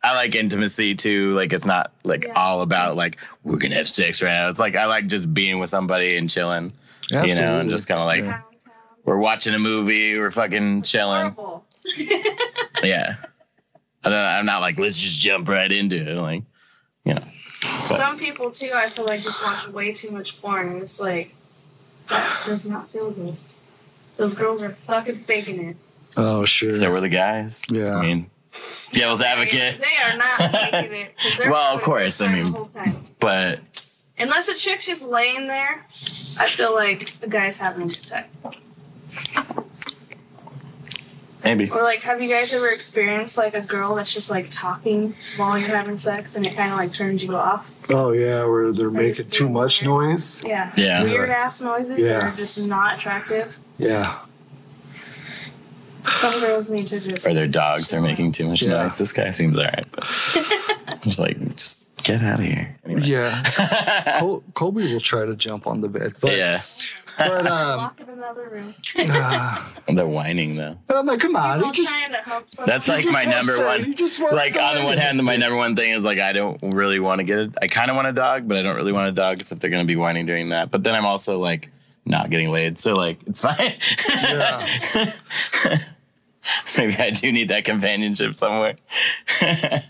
[0.03, 1.33] I like intimacy too.
[1.35, 2.33] Like it's not like Yeah.
[2.33, 4.49] all about like we're gonna have sex right now.
[4.49, 6.73] It's like I like just being with somebody and chilling,
[7.11, 8.41] you know, and just kind of like Yeah.
[9.05, 11.35] We're watching a movie, we're fucking chilling.
[12.83, 13.17] Yeah.
[14.03, 16.15] I don't, I'm not like let's just jump right into it.
[16.19, 16.43] Like,
[17.05, 17.23] you know,
[17.87, 21.35] Some people too, I feel like just watch way too much porn, and it's like
[22.09, 23.37] that does not feel good.
[24.17, 25.77] Those girls are fucking faking it.
[26.17, 26.69] Oh, sure.
[26.69, 27.63] so we're the guys.
[27.69, 27.95] Yeah.
[27.95, 28.29] I mean,
[28.91, 29.79] devil's advocate.
[29.79, 31.17] They, they are not faking it.
[31.17, 32.91] 'cause they're Well, of having a good course, I mean- the whole time.
[33.19, 33.59] But
[34.17, 35.85] unless a chick's just laying there,
[36.39, 38.25] I feel like the guy's having a good time.
[41.43, 41.69] maybe.
[41.71, 45.57] Or like, have you guys ever experienced like a girl that's just like talking while
[45.57, 47.73] you're having sex, and it kind of like turns you off?
[47.89, 48.43] Oh, yeah.
[48.45, 49.89] Where they're Or making too much weird.
[49.89, 50.43] noise.
[50.43, 50.71] Yeah.
[50.75, 51.03] Yeah.
[51.03, 52.19] Weird ass noises Yeah.
[52.19, 53.57] that are just not attractive.
[53.77, 54.19] Yeah.
[56.15, 57.27] Some girls need to just.
[57.27, 58.81] Or their dogs are making too much Yeah.
[58.83, 58.97] noise.
[58.97, 60.03] This guy seems all right, but
[60.87, 62.75] I'm just like, just get out of here.
[62.85, 63.01] Anyway.
[63.03, 64.15] Yeah.
[64.19, 66.13] Col- Colby will try to jump on the bed.
[66.19, 66.61] But, yeah.
[67.17, 68.73] But, um, Lock in another room.
[68.97, 70.77] uh, They're whining though.
[70.89, 71.59] And I'm like, come on.
[71.59, 72.67] He's He just, trying to help someone.
[72.69, 73.83] That's he like just my number to- one.
[73.83, 76.19] He just wants Like to- on the one hand, my number one thing is like
[76.19, 77.51] I don't really want to get it.
[77.61, 79.59] I kind of want a dog, but I don't really want a dog because if
[79.59, 80.71] they're gonna be whining during that.
[80.71, 81.69] But then I'm also like
[82.05, 83.75] not getting laid, so like it's fine.
[84.09, 84.65] Yeah.
[86.77, 88.75] Maybe I do need that companionship somewhere.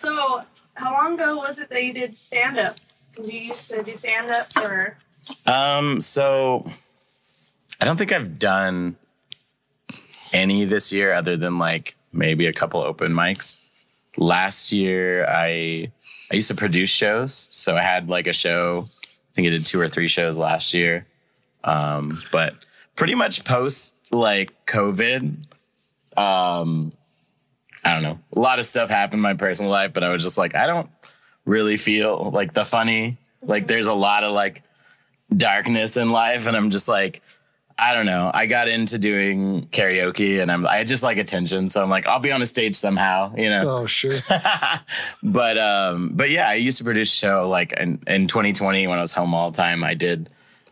[0.00, 0.42] So,
[0.76, 2.76] how long ago was it that you did stand up?
[3.22, 4.96] You used to do stand up for.
[5.44, 6.72] Um, so
[7.78, 8.96] I don't think I've done
[10.32, 13.56] any this year other than like maybe a couple open mics.
[14.16, 15.92] Last year I
[16.32, 18.88] I used to produce shows, so I had like a show.
[19.30, 21.06] I think I did two or three shows last year.
[21.62, 22.54] Um, but
[22.96, 25.46] pretty much post like COVID,
[26.16, 26.92] um,
[27.84, 28.18] I don't know.
[28.34, 30.66] A lot of stuff happened in my personal life, but I was just like, I
[30.66, 30.90] don't
[31.44, 33.16] really feel like the funny.
[33.42, 34.62] Like there's a lot of like
[35.34, 37.22] darkness in life and I'm just like
[37.80, 38.30] I don't know.
[38.34, 42.20] I got into doing karaoke and I'm I just like attention, so I'm like I'll
[42.20, 43.64] be on a stage somehow, you know.
[43.66, 44.12] Oh, sure.
[45.22, 48.98] but um but yeah, I used to produce a show like in, in 2020 when
[48.98, 49.82] I was home all the time.
[49.82, 50.28] I did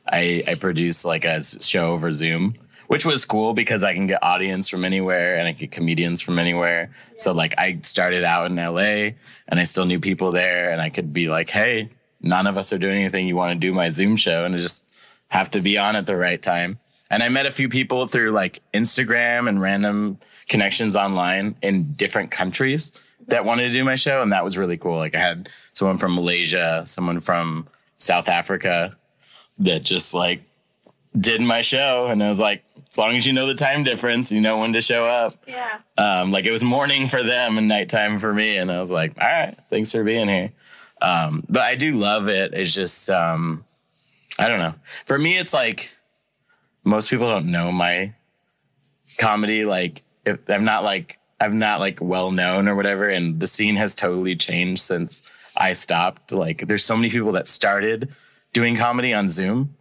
[0.07, 2.55] I I produced like a show over Zoom,
[2.89, 6.39] which was cool because I can get audience from anywhere and I get comedians from
[6.39, 6.91] anywhere.
[7.17, 9.17] So like I started out in LA
[9.49, 11.89] and I still knew people there and I could be like, "Hey,
[12.21, 13.27] none of us are doing anything.
[13.27, 14.85] You want to do my Zoom show?" And I just
[15.29, 16.79] have to be on at the right time.
[17.11, 20.19] And I met a few people through like Instagram and random
[20.49, 22.93] connections online in different countries
[23.29, 24.23] that wanted to do my show.
[24.23, 24.99] And that was really cool.
[24.99, 27.67] Like I had someone from Malaysia, someone from
[27.99, 28.97] South Africa
[29.59, 30.43] that just like
[31.19, 32.07] did my show.
[32.07, 34.73] And I was like, as long as you know the time difference, you know when
[34.73, 35.33] to show up.
[35.47, 35.79] Yeah.
[35.97, 38.57] Um, like it was morning for them and nighttime for me.
[38.57, 40.53] And I was like, all right, thanks for being here.
[41.01, 42.55] Um, but I do love it.
[42.55, 43.65] It's just, um,
[44.39, 44.75] I don't know.
[45.07, 45.95] For me, it's like
[46.89, 48.15] most people don't know my
[49.19, 49.65] comedy.
[49.65, 53.09] Like if I'm not like, I'm not like well known or whatever.
[53.09, 55.23] And the scene has totally changed since
[55.57, 56.33] I stopped.
[56.33, 58.15] Like there's so many people that started
[58.53, 59.75] doing comedy on Zoom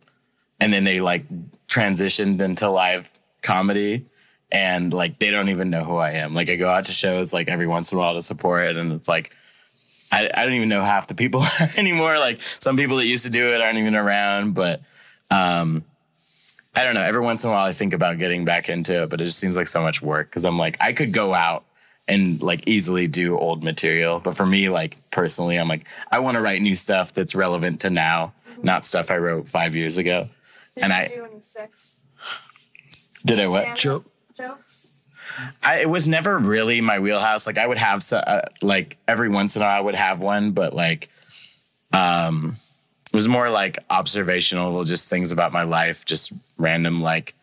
[0.60, 1.26] and then they like
[1.68, 4.06] transitioned into live comedy
[4.52, 6.34] and like they don't even know who I am.
[6.34, 8.92] Like I go out to shows like every once in a while to support and
[8.92, 9.32] it's like
[10.12, 11.44] I, I don't even know half the people
[11.78, 12.18] anymore.
[12.18, 14.82] Like some people that used to do it aren't even around, but
[15.32, 15.84] um
[16.78, 17.02] I don't know.
[17.04, 19.40] Every once in a while I think about getting back into it, but it just
[19.40, 21.66] seems like so much work because I'm like I could go out
[22.08, 26.36] and like easily do old material, but for me like personally I'm like I want
[26.36, 30.30] to write new stuff that's relevant to now, not stuff I wrote 5 years ago.
[30.76, 31.96] Did And I- do any sex
[33.26, 33.62] Did I what?
[33.64, 34.06] stand-up Joke.
[34.38, 34.92] jokes?
[35.62, 37.46] I, it was never really my wheelhouse.
[37.46, 40.20] Like I would have so, uh, like every once in a while I would have
[40.20, 41.10] one, but like
[41.94, 42.67] um it
[43.18, 47.34] was more like observational, just things about my life, just random like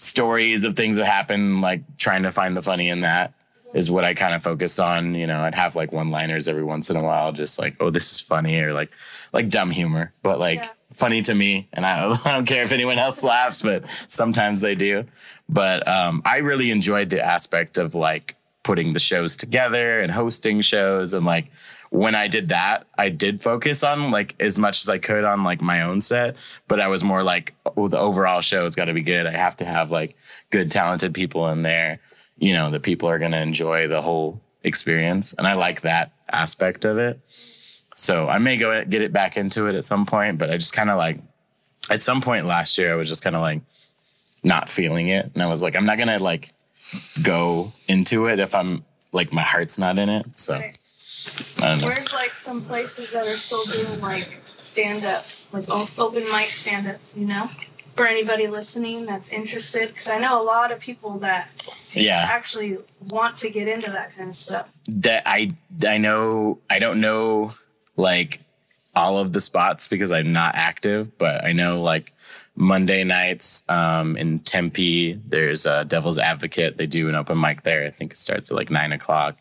[0.00, 3.32] stories of things that happen, like trying to find the funny in that
[3.72, 5.14] is what I kind of focused on.
[5.14, 7.90] You know, I'd have like one liners every once in a while, just like, oh,
[7.90, 8.90] this is funny, or like
[9.32, 10.70] like dumb humor, but like Yeah.
[10.92, 11.68] funny to me.
[11.72, 15.04] And I don't, I don't care if anyone else laughs, but sometimes they do.
[15.48, 20.60] But um, I really enjoyed the aspect of like putting the shows together and hosting
[20.62, 21.46] shows and like
[21.90, 25.44] when I did that, I did focus on like as much as I could on
[25.44, 26.36] like my own set,
[26.68, 29.26] but I was more like, oh, the overall show has got to be good.
[29.26, 30.16] I have to have like
[30.50, 32.00] good, talented people in there,
[32.38, 35.32] you know, that people are going to enjoy the whole experience.
[35.32, 37.20] And I like that aspect of it.
[37.94, 40.72] So I may go get it back into it at some point, but I just
[40.72, 41.18] kind of like,
[41.88, 43.60] at some point last year, I was just kind of like
[44.42, 45.30] not feeling it.
[45.32, 46.52] And I was like, I'm not going to like
[47.22, 50.38] go into it if I'm like, my heart's not in it.
[50.38, 50.54] So.
[50.54, 50.76] Right.
[51.58, 51.86] I don't know.
[51.86, 56.86] Where's like some places that are still doing like stand up, like open mic stand
[56.86, 57.46] ups, you know?
[57.94, 61.50] For anybody listening that's interested, because I know a lot of people that
[61.92, 62.26] Yeah.
[62.28, 62.76] actually
[63.08, 64.68] want to get into that kind of stuff.
[64.88, 65.54] that I
[65.86, 67.54] I know I don't know
[67.96, 68.40] like
[68.94, 72.12] all of the spots because I'm not active, but I know like
[72.54, 76.76] Monday nights um, in Tempe, there's a Devil's Advocate.
[76.78, 77.84] They do an open mic there.
[77.86, 79.36] I think it starts at like nine o'clock.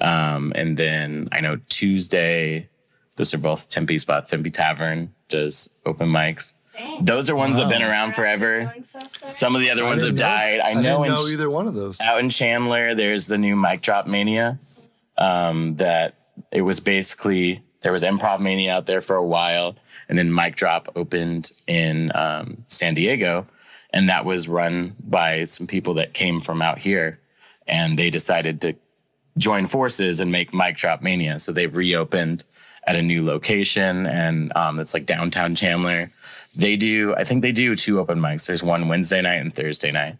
[0.00, 2.68] Um, and then I know Tuesday,
[3.16, 4.30] those are both Tempe spots.
[4.30, 6.52] Tempe Tavern does open mics.
[6.76, 7.04] Dang.
[7.04, 8.64] Those are ones that have been around forever.
[8.64, 9.28] Doing stuff there?
[9.28, 10.58] Some of the other I ones have know- died.
[10.60, 12.00] I I know, didn't in know either one of those.
[12.00, 14.58] out in Chandler, there's the new Mic Drop Mania.
[15.16, 16.14] Um, that
[16.50, 19.76] it was basically there was Improv Mania out there for a while,
[20.08, 23.46] and then Mic Drop opened in um, San Diego,
[23.92, 27.20] and that was run by some people that came from out here,
[27.68, 28.74] and they decided to
[29.36, 31.38] join forces and make Mic Drop Mania.
[31.38, 32.44] So they reopened
[32.86, 36.10] at a new location, and um, it's like downtown Chandler.
[36.54, 38.46] They do, I think they do two open mics.
[38.46, 40.16] There's one Wednesday night and Thursday night.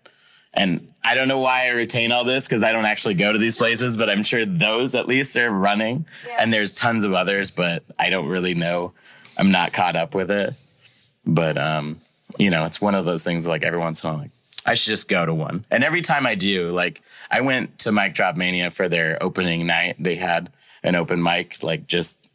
[0.54, 3.38] And I don't know why I retain all this because I don't actually go to
[3.38, 6.06] these places, but I'm sure those at least are running.
[6.26, 6.36] Yeah.
[6.40, 8.92] And there's tons of others, but I don't really know.
[9.36, 10.50] I'm not caught up with it.
[11.26, 12.00] But um,
[12.38, 14.30] you know, it's one of those things like every once in a while, like
[14.66, 15.64] I should just go to one.
[15.70, 19.66] And every time I do, like I went to Mic Drop Mania for their opening
[19.66, 19.96] night.
[19.98, 20.50] They had
[20.82, 22.28] an open mic, like just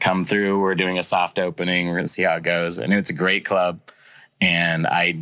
[0.00, 0.60] come through.
[0.60, 1.88] We're doing a soft opening.
[1.88, 2.78] We're gonna see how it goes.
[2.78, 3.80] And it's a great club.
[4.40, 5.18] And I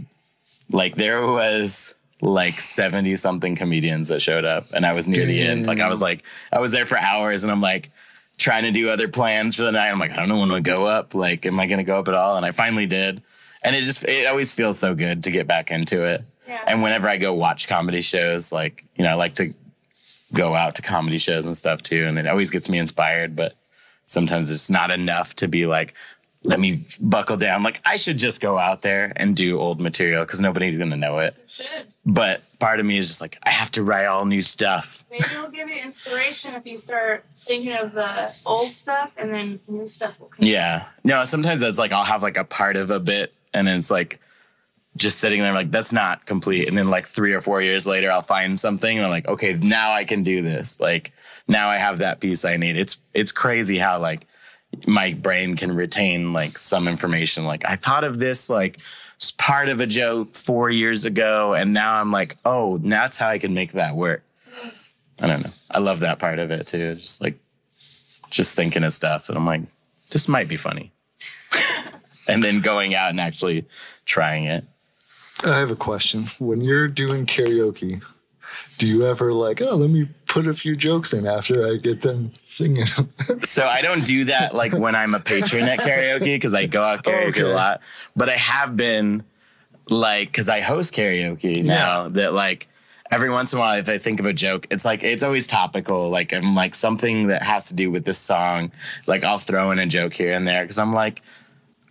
[0.71, 5.43] like there was like 70 something comedians that showed up and I was near the
[5.43, 5.67] end.
[5.67, 7.91] Like I was like I was there for hours and I'm like
[8.37, 9.91] trying to do other plans for the night.
[9.91, 11.15] I'm like, I don't know when to go up.
[11.15, 12.37] Like, am I gonna go up at all?
[12.37, 13.23] And I finally did.
[13.63, 16.25] And it just it always feels so good to get back into it.
[16.47, 16.63] Yeah.
[16.67, 19.55] And whenever I go watch comedy shows, like, you know, I like to
[20.35, 22.07] go out to comedy shows and stuff too.
[22.07, 23.55] And it always gets me inspired, but
[24.05, 25.95] sometimes it's not enough to be like,
[26.43, 27.63] let me buckle down.
[27.63, 31.19] Like I should just go out there and do old material because nobody's gonna know
[31.19, 31.35] it.
[32.05, 35.05] But part of me is just like, I have to write all new stuff.
[35.11, 39.59] Maybe it'll give you inspiration if you start thinking of the old stuff and then
[39.69, 40.45] new stuff will come.
[40.45, 40.85] Yeah.
[41.03, 44.21] No, sometimes that's like I'll have like a part of a bit and it's like
[44.97, 46.69] just sitting there like that's not complete.
[46.69, 49.55] And then like three or four years later I'll find something and I'm like, okay,
[49.55, 50.81] now I can do this.
[50.81, 51.13] Like
[51.49, 52.77] now I have that piece I need.
[52.77, 54.27] It's it's crazy how like
[54.87, 57.45] my brain can retain like some information.
[57.45, 58.81] Like I thought of this like
[59.39, 63.39] part of a joke four years ago, and now I'm like, oh, that's how I
[63.39, 64.23] can make that work.
[65.23, 65.53] I don't know.
[65.71, 66.95] I love that part of it too.
[66.95, 67.37] Just like
[68.31, 69.63] just thinking of stuff, and I'm like,
[70.11, 70.93] this might be funny.
[72.29, 73.65] and then going out and actually
[74.05, 74.65] trying it.
[75.45, 76.25] I have a question.
[76.39, 78.03] When you're doing karaoke,
[78.79, 82.01] do you ever like, oh, let me put a few jokes in after I get
[82.01, 82.87] done singing?
[83.45, 86.83] So I don't do that like when I'm a patron at karaoke because I go
[86.83, 87.41] out oh, karaoke Okay.
[87.43, 87.81] a lot.
[88.17, 89.25] But I have been
[89.89, 92.67] like because I host karaoke now that like
[93.11, 95.47] every once in a while if I think of a joke, it's like it's always
[95.47, 96.11] topical.
[96.11, 98.73] Like I'm like something that has to do with this song.
[99.07, 101.23] Like I'll throw in a joke here and there because I'm like.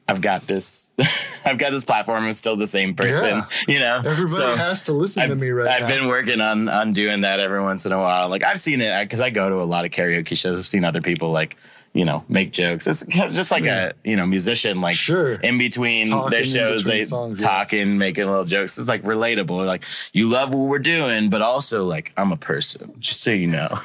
[0.08, 0.90] I've got this.
[1.46, 2.24] I've got this platform.
[2.26, 3.46] I'm still the same person, Yeah.
[3.68, 3.98] you know.
[3.98, 5.72] Everybody So- has to listen to I've, me right now.
[5.76, 5.88] I've now.
[5.88, 8.28] been working on on doing that every once in a while.
[8.30, 10.60] Like I've seen it because I go to a lot of karaoke shows.
[10.60, 11.56] I've seen other people like
[11.94, 12.88] you know make jokes.
[12.88, 15.36] It's just like a you know musician like Sure.
[15.36, 17.48] in between Talking their shows between they songs, yeah.
[17.48, 18.78] talking making little jokes.
[18.78, 19.66] It's like relatable.
[19.66, 22.94] Like you love what we're doing, but also like I'm a person.
[23.00, 23.80] Just so you know.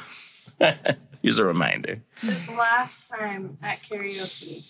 [1.21, 2.01] Here's a reminder.
[2.23, 4.63] This last time at karaoke,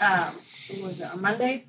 [0.00, 1.64] um, was it, on Monday?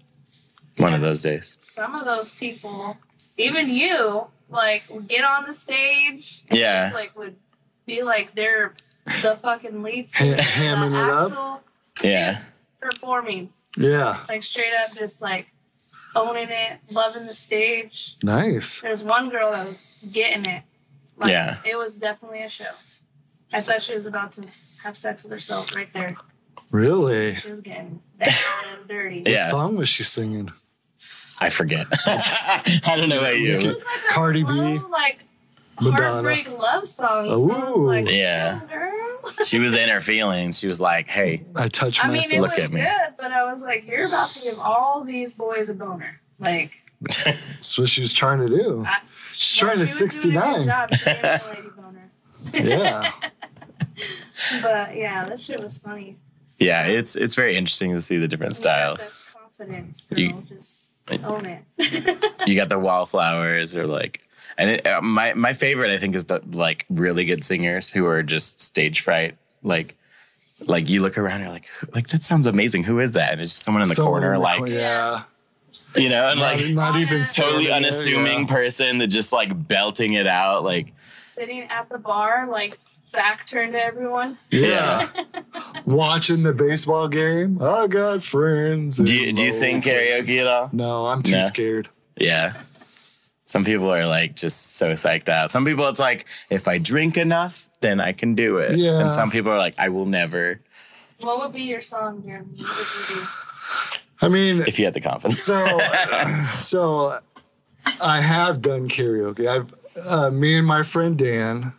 [0.78, 1.58] One of those days.
[1.62, 2.98] Some of those people,
[3.38, 6.86] even you, like would get on the stage Yeah.
[6.86, 7.36] just like would
[7.86, 8.74] be like they're
[9.22, 11.32] the fucking lead Ha- singer, the hamming it up?
[11.32, 11.62] actual
[12.04, 12.42] Yeah.
[12.82, 15.48] performing, Yeah, like straight up just like
[16.16, 18.16] owning it, loving the stage.
[18.24, 18.82] nice.
[18.82, 20.64] There's one girl that was getting it.
[21.18, 21.58] Like, Yeah.
[21.66, 22.72] It was definitely a show.
[23.52, 24.46] I thought she was about to
[24.84, 26.16] have sex with herself right there.
[26.72, 27.36] Really?
[27.36, 29.20] She was getting down and um, dirty.
[29.22, 29.50] What Yeah.
[29.50, 30.50] song was she singing?
[31.40, 31.88] I forget.
[32.08, 33.56] I don't know about It you.
[33.58, 34.50] was like a Cardi B,
[34.90, 35.20] like
[35.80, 36.12] Madonna.
[36.14, 37.26] heartbreak love song.
[37.28, 37.86] So I was Ooh.
[37.86, 38.62] like, Yeah.
[39.46, 40.58] She was in her feelings.
[40.60, 42.40] She was like, "Hey, I touch I mean, it.
[42.40, 42.82] Look was at me.
[42.82, 46.22] good, but I was like, you're about to give all these boys a boner.
[46.40, 46.72] Like,
[47.26, 48.84] That's what she was trying to do.
[48.88, 49.00] I-
[49.32, 50.66] She's well, trying to she was doing a good 69.
[50.66, 51.42] job giving the
[52.54, 52.72] lady boner.
[52.76, 53.12] Yeah.
[54.62, 56.16] But yeah, this shit was funny.
[56.60, 59.34] Yeah, it's it's very interesting to see the different You styles.
[59.34, 60.20] the confidence, girl.
[60.20, 60.94] You- Just
[61.24, 61.64] own it.
[62.48, 64.22] You got the wallflowers, or like,
[64.58, 68.06] and it, uh, my my favorite I think is the like really good singers who
[68.06, 69.36] are just stage fright.
[69.64, 69.96] Like,
[70.68, 72.84] like you look around, you're like, like that sounds amazing.
[72.84, 73.32] Who is that?
[73.34, 75.24] And it's just someone in the Someone corner, in the like corner, yeah.
[75.96, 78.48] you know, and Not, like not even Totally totally standing there, unassuming yeah.
[78.48, 80.94] person that just like belting it out, like.
[81.20, 82.80] Sitting at the bar, like
[83.12, 84.38] back turned to everyone.
[84.52, 85.10] Yeah.
[85.86, 87.62] Watching the baseball game.
[87.62, 88.98] I got friends.
[88.98, 90.30] Do you do you sing places.
[90.30, 90.70] karaoke at all?
[90.74, 91.40] No, I'm too No?
[91.46, 91.90] scared.
[92.18, 92.54] Yeah.
[93.46, 95.52] Some people are like just so psyched out.
[95.52, 98.78] Some people it's like if I drink enough, then I can do it.
[98.78, 99.00] Yeah.
[99.00, 100.60] And some people are like I will never
[101.22, 102.48] What would be your song, Jeremy?
[102.58, 103.28] What would you do?
[104.20, 105.42] I mean, if you had the confidence.
[105.44, 105.80] so
[106.60, 107.18] so
[108.04, 109.48] I have done karaoke.
[109.48, 109.74] I've
[110.06, 111.74] uh, me and my friend Dan.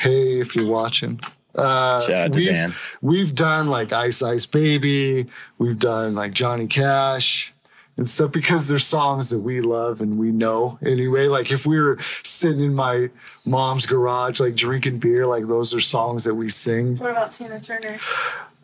[0.00, 1.20] Hey, if you're watching.
[1.54, 2.74] Uh, Shout out to we've, Dan.
[3.00, 5.26] We've done like Ice Ice Baby.
[5.58, 7.52] We've done like Johnny Cash
[7.96, 11.28] and stuff because they're songs that we love and we know anyway.
[11.28, 13.08] Like if we were sitting in my
[13.44, 16.96] mom's garage, like drinking beer, like those are songs that we sing.
[16.96, 18.00] What about Tina Turner?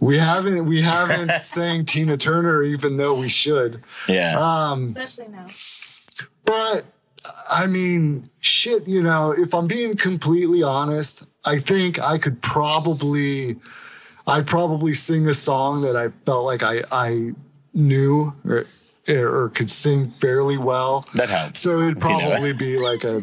[0.01, 3.85] We haven't we haven't sang Tina Turner, even though we should.
[4.09, 4.37] Yeah.
[4.39, 5.47] Um, Especially now.
[6.45, 6.85] but
[7.51, 13.57] I mean, shit, you know, if I'm being completely honest, I think I could probably,
[14.27, 17.33] I'd probably sing a song that I felt like I, I
[17.75, 18.67] knew or,
[19.09, 21.07] or could sing fairly well.
[21.15, 21.61] that helps.
[21.61, 23.23] So it'd if you know probably be like a,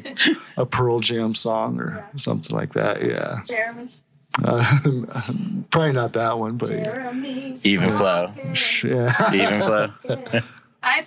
[0.58, 2.18] a Pearl Jam song or Yeah.
[2.18, 3.04] something like that.
[3.04, 3.38] Yeah.
[3.48, 3.90] Jeremy.
[4.44, 4.80] Uh,
[5.72, 6.84] probably not that one, but yeah.
[6.84, 8.28] Jeremy's Even flow.
[8.28, 8.56] walking.
[8.84, 9.34] yeah.
[9.34, 9.90] Even flow.
[10.84, 11.06] I,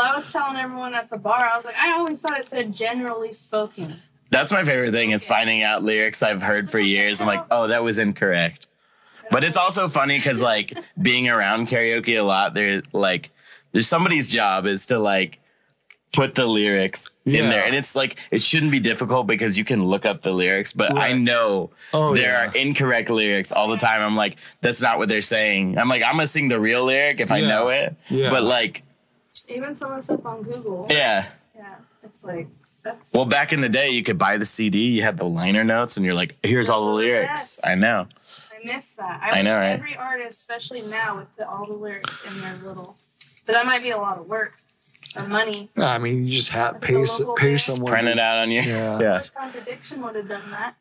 [0.00, 2.72] I was telling everyone at the bar, I was like, I always thought it said
[2.74, 3.94] generally spoken.
[4.30, 7.20] That's my favorite thing is finding out lyrics I've heard for years.
[7.20, 8.66] I'm like, oh, that was incorrect.
[9.30, 13.30] But it's also funny because like being around karaoke a lot, there's like
[13.72, 15.38] there's somebody's job is to like
[16.12, 17.64] put the lyrics in there.
[17.64, 20.98] And it's like it shouldn't be difficult because you can look up the lyrics, but
[20.98, 22.50] I know Oh, there yeah.
[22.50, 24.02] are incorrect lyrics all the time.
[24.02, 25.78] I'm like, that's not what they're saying.
[25.78, 27.94] I'm like, I'm gonna sing the real lyric if I know it.
[28.10, 28.28] Yeah.
[28.30, 28.82] But like,
[29.48, 30.86] Even some of the stuff on Google.
[30.90, 31.26] yeah.
[31.56, 32.48] Yeah, it's like,
[32.82, 33.12] that's.
[33.12, 35.96] Well, back in the day, you could buy the CD, you had the liner notes,
[35.96, 37.56] and you're like, here's all the Those are the lyrics.
[37.56, 37.66] best.
[37.66, 38.06] I know.
[38.52, 39.20] I miss that.
[39.22, 39.66] I I, wish know, right?
[39.70, 42.96] every artist, especially now, would put all the lyrics in their little.
[43.46, 44.54] But that might be a lot of work
[45.16, 45.68] or money.
[45.76, 48.50] I mean, you just have The pay, local pay someone Print to- it out on
[48.50, 48.62] you.
[48.62, 48.98] Yeah.
[49.00, 49.18] yeah.
[49.18, 50.74] Which contradiction would have done that?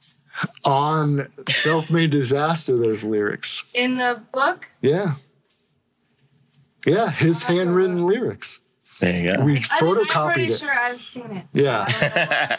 [0.64, 2.78] on self-made disaster.
[2.78, 3.66] There's lyrics.
[3.74, 5.16] In the book, Yeah.
[6.86, 8.60] Yeah, his I'll have handwritten lyrics.
[9.00, 9.44] There you go.
[9.44, 10.60] We I think I'm pretty it.
[10.60, 11.46] sure I've seen it.
[11.54, 11.86] Yeah.
[11.88, 12.10] So I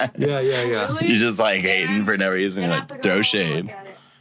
[0.08, 0.26] don't know.
[0.26, 0.87] Yeah, yeah, yeah.
[0.88, 1.06] Really?
[1.06, 2.64] You're just like hating for no reason.
[2.64, 3.72] You're like, throw shade.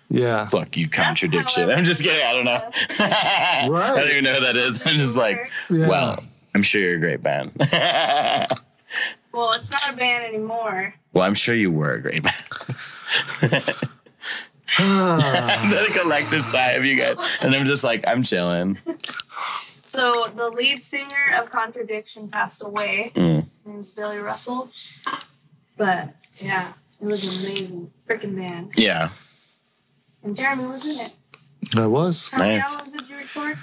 [0.09, 0.45] Yeah.
[0.45, 1.69] Fuck you, That's contradiction.
[1.69, 2.25] I I'm just would kidding.
[2.25, 2.69] I don't know.
[2.99, 3.95] I Right.
[3.95, 4.85] don't even know who that is.
[4.85, 5.87] I'm just like, Yeah.
[5.87, 7.51] well, I'm sure you're a great band.
[7.71, 8.47] well,
[9.33, 10.93] Well, it's not a band anymore.
[11.13, 13.63] Well, I'm sure you were a great band.
[14.77, 17.17] The collective sigh of you guys.
[17.43, 18.77] And I'm just like, I'm chilling.
[19.91, 23.11] So the lead singer of Contradiction passed away.
[23.13, 23.35] Mm.
[23.43, 24.69] His name's Billy Russell.
[25.75, 28.71] But yeah, it was an amazing freaking band.
[28.77, 29.09] Yeah.
[30.23, 31.11] And Jeremy was in it.
[31.75, 32.29] I was.
[32.29, 32.73] How many Nice.
[32.73, 33.57] albums did you record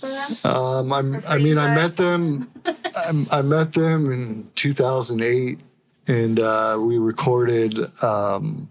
[0.00, 0.36] for them?
[0.42, 2.50] Um, I'm, I mean, I met them.
[2.64, 5.58] I, I met them in 2008,
[6.06, 8.70] and uh, we recorded um,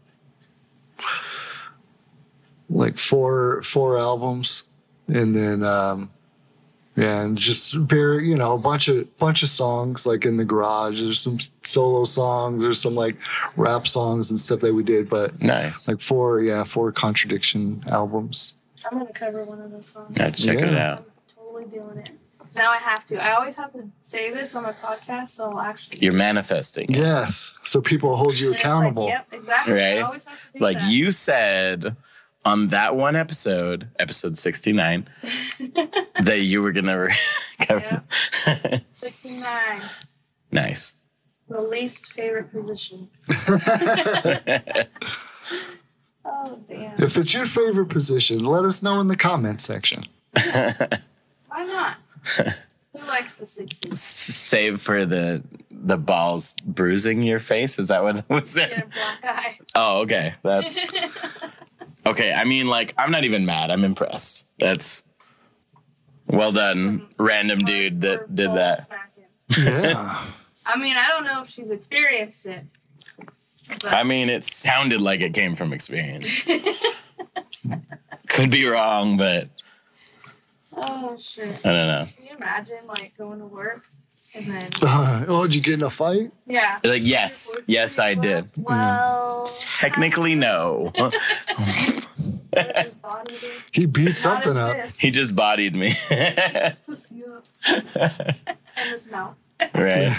[2.72, 4.64] like four four albums,
[5.08, 6.12] and then um, yeah,
[6.98, 11.02] and just very you know a bunch of bunch of songs like in the garage.
[11.02, 12.64] There's some solo songs.
[12.64, 13.16] There's some like
[13.56, 15.88] rap songs and stuff that we did, but Nice.
[15.88, 18.56] like four yeah four contradiction albums.
[18.92, 20.16] I'm gonna cover one of those songs.
[20.18, 21.00] Yeah, check it out.
[21.00, 22.10] I'm totally doing it.
[22.56, 23.24] Now I have to.
[23.24, 26.00] I always have to say this on my podcast, so I'll actually.
[26.02, 26.86] You're manifesting.
[26.90, 26.98] it.
[26.98, 29.08] Yes, so people hold you And it's like, accountable.
[29.08, 29.74] yep, exactly.
[29.74, 29.98] Right?
[29.98, 30.90] I always have to do Like that.
[30.92, 31.96] you said
[32.46, 35.08] on that one episode, episode 69,
[36.24, 37.10] that you were going to
[37.60, 38.04] cover.
[39.00, 39.82] 69.
[40.52, 40.94] nice.
[41.50, 43.08] The least favorite position.
[46.30, 47.02] Oh damn.
[47.02, 50.04] If it's your favorite position, let us know in the comment section.
[50.34, 50.76] Why
[51.50, 51.96] not?
[52.94, 53.96] Who likes the 60s?
[53.96, 57.80] Save for the the balls bruising your face.
[57.80, 58.72] Is that what was it?
[58.74, 59.60] a black eye.
[59.74, 60.34] Oh, okay.
[60.44, 60.92] That's
[62.06, 63.72] Okay, I mean, like, I'm not even mad.
[63.72, 64.48] I'm impressed.
[64.60, 65.04] That's
[66.28, 68.88] well done, random dude that did that.
[69.58, 70.22] Yeah.
[70.66, 72.66] I mean, I don't know if she's experienced it.
[73.70, 76.42] But I mean, it sounded like it came from experience.
[78.28, 79.50] Could be wrong, but
[80.76, 81.66] oh shit!
[81.66, 82.08] I don't know.
[82.16, 83.84] Can you imagine like going to work
[84.36, 86.32] and then Uh, oh, did you get in a fight?
[86.46, 86.80] yeah?
[86.84, 88.50] Like, yes, yes, I did.
[88.58, 89.46] Well,
[89.80, 90.92] Technically, no.
[90.98, 93.48] how did his body do?
[93.72, 94.76] He beat Not something up.
[95.00, 95.90] he just bodied me.
[96.10, 97.46] his pussy up,
[97.96, 99.36] and his mouth.
[99.74, 100.14] right.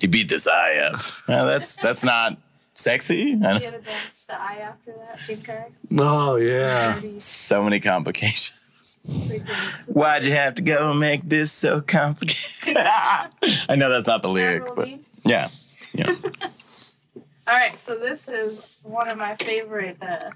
[0.00, 1.00] He beat this eye up.
[1.28, 2.38] Well, that's that's not
[2.74, 3.20] sexy.
[3.20, 5.18] I He don't- had a dance to eye after that.
[5.26, 5.66] Pink eye.
[5.98, 6.98] Oh yeah.
[7.18, 8.58] So many complications.
[9.06, 9.48] Freaking-
[9.86, 12.76] Why'd you have to go and make this so complicated?
[12.76, 13.28] I
[13.76, 14.88] know that's not the lyric, but
[15.24, 15.48] yeah.
[15.94, 16.14] Yeah.
[17.46, 20.30] All right, so this is one of my favorite uh,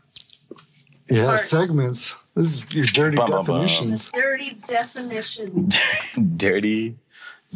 [1.08, 1.24] Yeah.
[1.24, 1.48] Parts.
[1.48, 2.14] Segments.
[2.34, 3.60] This is your dirty Bum, bum, bum.
[3.66, 4.10] definitions.
[4.10, 5.74] dirty definitions,
[6.36, 6.96] Dirty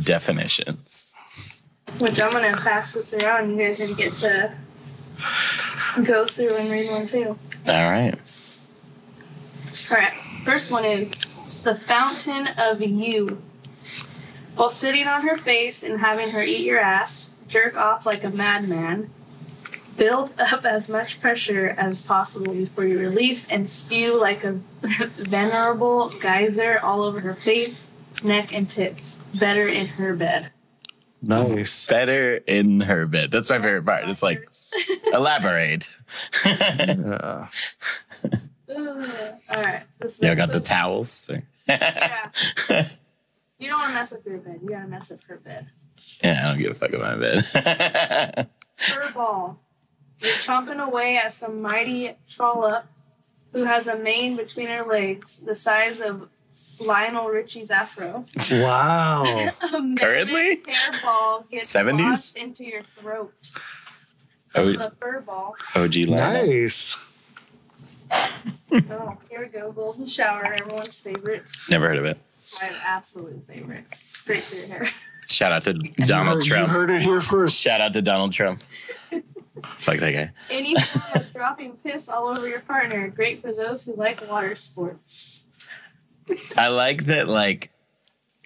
[0.02, 1.12] definitions.
[1.98, 3.50] which I'm gonna pass this around.
[3.50, 4.52] You guys are gonna get to
[6.04, 7.36] go through and read one too.
[7.68, 8.14] All right.
[9.90, 10.12] All right,
[10.44, 11.10] first one is
[11.62, 13.40] the fountain of you.
[14.54, 18.28] While sitting on her face and having her eat your ass, jerk off like a
[18.28, 19.08] madman.
[19.96, 24.52] Build up as much pressure as possible before you release and spew like a
[25.16, 27.88] venerable geyser all over her face,
[28.22, 29.20] neck, and tits.
[29.34, 30.50] Better in her bed.
[31.22, 31.86] Nice.
[31.88, 33.30] Better in her bed.
[33.30, 34.08] That's my favorite part.
[34.08, 34.50] It's like
[35.12, 35.88] elaborate.
[36.44, 37.48] Yeah.
[38.76, 39.82] All right.
[39.98, 41.30] This Yeah, I next got the one- towels.
[41.68, 42.28] Yeah.
[43.58, 44.58] You don't want to mess with your bed.
[44.62, 45.68] You gotta mess with her bed.
[46.22, 48.48] Yeah, I don't give a fuck about my bed.
[48.76, 49.60] Fur ball.
[50.20, 52.86] You're chomping away at some mighty trollop
[53.52, 56.28] who has a mane between her legs the size of
[56.80, 58.24] Lionel Richie's afro.
[58.50, 59.24] Wow.
[59.98, 60.56] Currently?
[60.56, 62.34] hairball gets 70s?
[62.36, 63.32] into your throat.
[64.56, 65.54] O- The fur ball.
[65.76, 66.16] OG Lionel.
[66.46, 66.96] Nice.
[68.12, 69.72] Oh, here we go.
[69.72, 71.42] Golden shower, everyone's favorite.
[71.68, 72.18] Never heard of it.
[72.60, 73.84] My absolute favorite.
[73.90, 74.88] It's great for your hair.
[75.28, 76.68] Shout out to You Donald heard- Trump.
[76.68, 77.58] You heard it here first.
[77.60, 78.62] Shout out to Donald Trump.
[79.78, 80.30] Fuck that guy.
[80.50, 83.08] Any form of dropping piss all over your partner.
[83.08, 85.40] Great for those who like water sports.
[86.56, 87.70] I like that, like,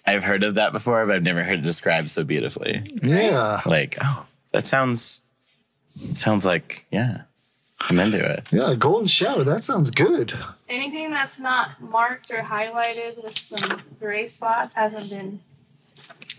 [0.05, 2.99] I've heard of that before, but I've never heard it described so beautifully.
[3.01, 3.61] Yeah.
[3.65, 5.21] Like, oh, that sounds,
[5.87, 7.21] sounds like, yeah,
[7.81, 8.45] I'm into it.
[8.51, 8.73] Yeah.
[8.77, 9.43] Golden shower.
[9.43, 10.37] That sounds good.
[10.67, 15.39] Anything that's not marked or highlighted with some gray spots hasn't been.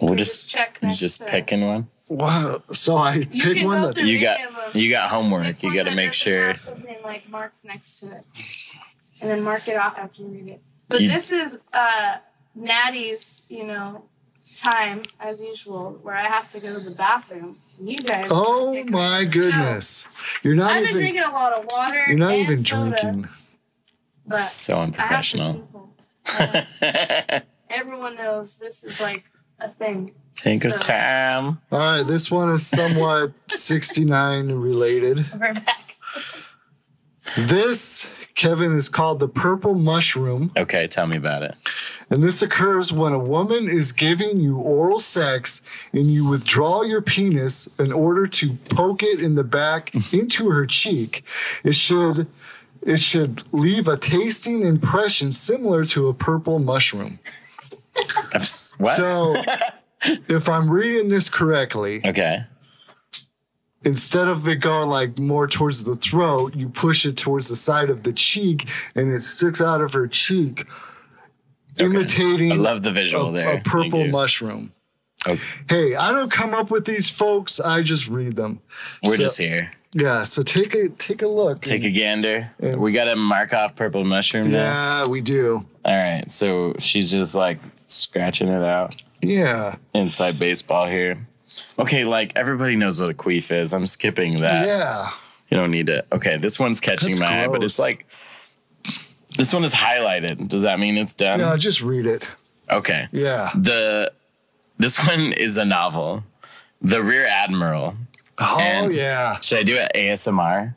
[0.01, 1.89] We'll or just, check you next just to- picking one.
[2.09, 2.63] Wow.
[2.73, 4.57] So I You pick one go that's through You got- them.
[4.75, 5.63] You got homework.
[5.63, 6.49] You got to make sure.
[6.49, 8.25] have something like marked next to it,
[9.21, 10.63] and then mark it off after you read it.
[10.89, 12.17] But You- this is uh,
[12.55, 14.05] Natty's, you know,
[14.59, 17.57] time as usual, where I have to go to the bathroom.
[17.81, 18.27] You guys.
[18.31, 20.09] Oh take a- my So, goodness.
[20.43, 22.05] You're not I've been even drinking a lot of water.
[22.09, 23.29] you're not and even soda, drinking.
[24.37, 25.69] So I have to unprofessional.
[26.39, 26.63] Uh,
[27.71, 29.25] everyone knows this is like
[29.61, 30.13] a thing.
[30.35, 31.59] Take a So- time.
[31.73, 35.25] All right, this one is somewhat 69 related.
[35.33, 35.88] We're back.
[37.37, 40.53] This, Kevin, is called the purple mushroom.
[40.57, 41.55] Okay, tell me about it.
[42.11, 45.61] And this occurs when a woman is giving you oral sex
[45.93, 50.67] and you withdraw your penis in order to poke it in the back into her
[50.67, 51.25] cheek.
[51.65, 52.27] It should
[52.83, 57.19] it should leave a tasting impression similar to a purple mushroom.
[58.79, 58.97] What?
[58.97, 59.43] So
[60.29, 62.45] if I'm reading this correctly, okay.
[63.85, 67.91] Instead of it going like more towards the throat, you push it towards the side
[67.91, 70.67] of the cheek and it sticks out of her cheek,
[71.79, 73.57] imitating I love the a, visual there.
[73.57, 74.73] a purple mushroom.
[75.27, 75.41] Okay.
[75.69, 77.59] Hey, I don't come up with these folks.
[77.61, 78.61] I just read them.
[79.05, 79.73] We're So- just here.
[79.95, 81.63] Yeah, so take a take a look.
[81.63, 82.51] Take a gander.
[82.61, 84.59] We got to mark off purple mushroom now.
[85.05, 85.65] Yeah, we do.
[85.83, 86.31] All right.
[86.31, 89.77] So she's just like scratching it out Yeah.
[89.95, 91.27] inside baseball here.
[91.79, 93.73] Okay, like everybody knows what a queef is.
[93.73, 94.67] I'm skipping that.
[94.67, 95.11] Yeah.
[95.51, 96.05] You don't need to.
[96.13, 98.07] Okay, this one's catching That's my eye, but it's like
[99.37, 100.49] this one is highlighted.
[100.49, 101.39] Does that mean it's done?
[101.41, 102.35] No, just read it.
[102.71, 103.09] Okay.
[103.13, 103.51] Yeah.
[103.55, 104.13] The
[104.79, 106.23] this one is a novel.
[106.83, 107.97] The Rear Admiral.
[108.39, 109.41] Oh And- yeah.
[109.41, 110.75] Should I do it ASMR?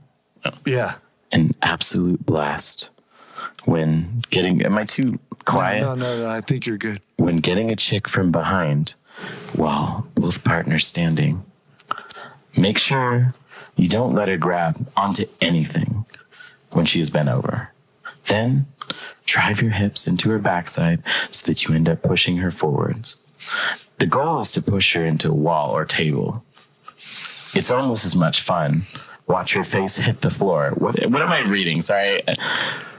[0.65, 0.95] Yeah.
[1.31, 2.89] An absolute blast
[3.65, 4.63] when getting.
[4.65, 5.81] Am I too quiet?
[5.81, 7.01] No, No, no, no, I think you're good.
[7.17, 8.95] when getting a chick from behind
[9.55, 11.43] while both partners standing,
[12.57, 13.33] make sure
[13.75, 16.05] you don't let her grab onto anything.
[16.71, 17.71] when she is bent over.
[18.27, 18.65] Then
[19.25, 23.17] drive your hips into her backside so that you end up pushing her forwards.
[23.99, 26.43] The goal is to push her into a wall or table.
[27.53, 28.83] It's almost as much fun.
[29.31, 30.71] Watch her face hit the floor.
[30.77, 31.79] What, what am I reading?
[31.81, 32.21] Sorry.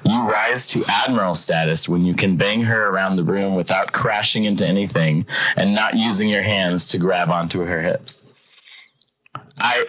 [0.04, 4.44] You rise to admiral status when you can bang her around the room without crashing
[4.44, 5.26] into anything
[5.56, 8.32] and not using your hands to grab onto her hips.
[9.58, 9.86] I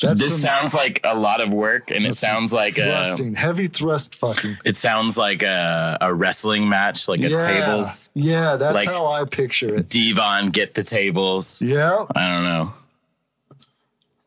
[0.00, 3.04] That's this some sounds like a lot of work and it sounds like a
[3.34, 4.58] heavy thrust fucking.
[4.64, 8.10] it sounds like a, a wrestling match, like a yeah, tables.
[8.14, 9.88] yeah, that's like- how I picture it.
[9.88, 11.60] Devon get the tables.
[11.62, 12.72] Yeah, I don't know.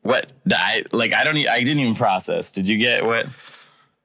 [0.05, 2.51] What I like I don't e- I didn't even process.
[2.51, 3.25] Did you get what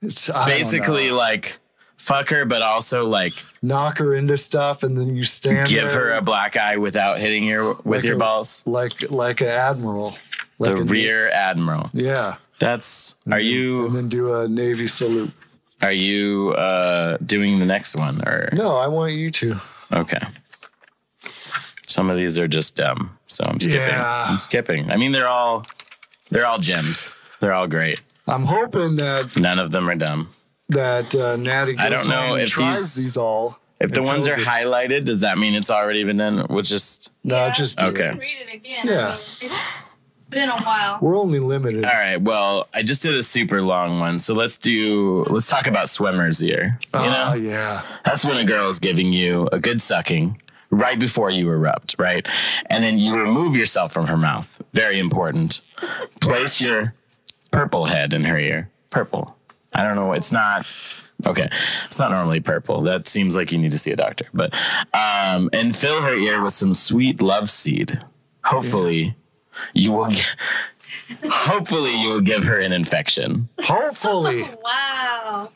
[0.01, 1.59] it's basically like
[1.99, 6.13] fuck her but also like knock her into stuff, and then you stand give her
[6.13, 8.63] a black eye without hitting her with Like your a- balls?
[8.65, 10.17] like like an admiral,
[10.59, 11.91] like The a- rear admiral.
[11.93, 15.31] Yeah, That's are you And then do a navy salute.
[15.83, 19.61] are you uh doing the next one or No, I want you to.
[19.93, 20.23] Okay.
[21.87, 23.77] Some of these are just dumb, so I'm skipping.
[23.81, 24.25] Yeah.
[24.29, 24.91] I'm skipping.
[24.91, 25.67] I mean, they're all
[26.31, 27.17] they're all gems.
[27.41, 28.01] They're all great.
[28.27, 30.29] I'm hoping that None of them are dumb.
[30.69, 33.59] that uh, Natty goes I don't know and if tries these- these, all.
[33.81, 36.47] If the ones are tells us- highlighted, does that mean it's already been done?
[36.51, 37.53] We'll just No, Yeah.
[37.53, 38.09] just do Okay.
[38.09, 38.19] it.
[38.19, 38.87] Read it again.
[38.87, 39.07] Yeah.
[39.07, 39.85] I mean, it's
[40.29, 40.99] been a while.
[41.01, 41.85] We're only limited.
[41.87, 42.21] all right.
[42.21, 45.25] Well, I just did a super long one, so let's do.
[45.31, 46.79] Let's talk about swimmer's ear.
[46.93, 50.41] You Oh know, yeah, that's when a girl is giving you a good sucking
[50.71, 52.27] right before you erupt, right?
[52.67, 54.63] And then you remove yourself from her mouth.
[54.73, 55.61] Very important.
[56.21, 56.95] Place your
[57.51, 58.71] purple head in her ear.
[58.91, 59.37] Purple.
[59.75, 60.13] I don't know.
[60.13, 60.67] It's not.
[61.27, 61.51] Okay,
[61.85, 62.81] it's not normally purple.
[62.81, 64.25] That seems like you need to see a doctor.
[64.33, 64.55] But
[64.95, 68.03] um, and fill her ear with some sweet love seed.
[68.43, 69.15] Hopefully,
[69.75, 70.07] you will.
[70.07, 70.35] Get,
[71.31, 73.49] hopefully, you will give her an infection.
[73.61, 75.51] hopefully, Wow.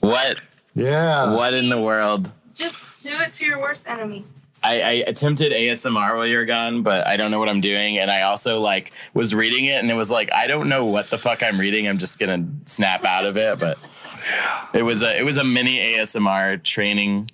[0.00, 0.40] What?
[0.74, 1.34] yeah.
[1.36, 2.32] What in the world?
[2.54, 4.24] Just do it to your worst enemy.
[4.64, 7.98] I, I attempted ASMR while you were gone, but I don't know what I'm doing.
[7.98, 11.10] And I also like was reading it, and it was like I don't know what
[11.10, 11.86] the fuck I'm reading.
[11.86, 13.58] I'm just gonna snap out of it.
[13.58, 13.78] But
[14.72, 17.30] it was a it was a mini ASMR training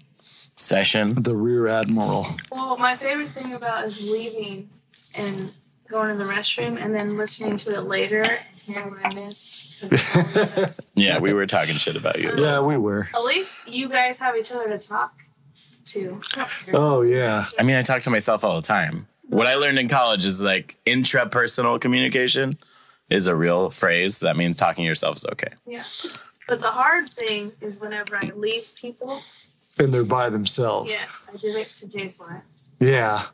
[0.56, 1.22] session.
[1.22, 2.26] The rear admiral.
[2.50, 4.68] Well, my favorite thing about is leaving
[5.14, 5.52] and
[5.88, 9.68] going to the restroom and then listening to it later hearing what I missed.
[10.94, 12.30] Yeah, we were talking shit about you.
[12.36, 13.08] Yeah, we were.
[13.14, 15.14] At least you guys have each other to talk
[15.92, 16.20] to.
[16.72, 17.46] Oh yeah.
[17.58, 19.06] I mean, I talk to myself all the time.
[19.28, 22.58] What I learned in college is like intrapersonal communication
[23.08, 24.20] is a real phrase.
[24.20, 25.52] That means talking to yourself is okay.
[25.66, 25.84] Yeah.
[26.48, 29.22] But the hard thing is whenever I leave people,
[29.78, 30.90] And they're by themselves.
[30.90, 32.40] yes, I did it to J Fly.
[32.80, 33.26] Yeah.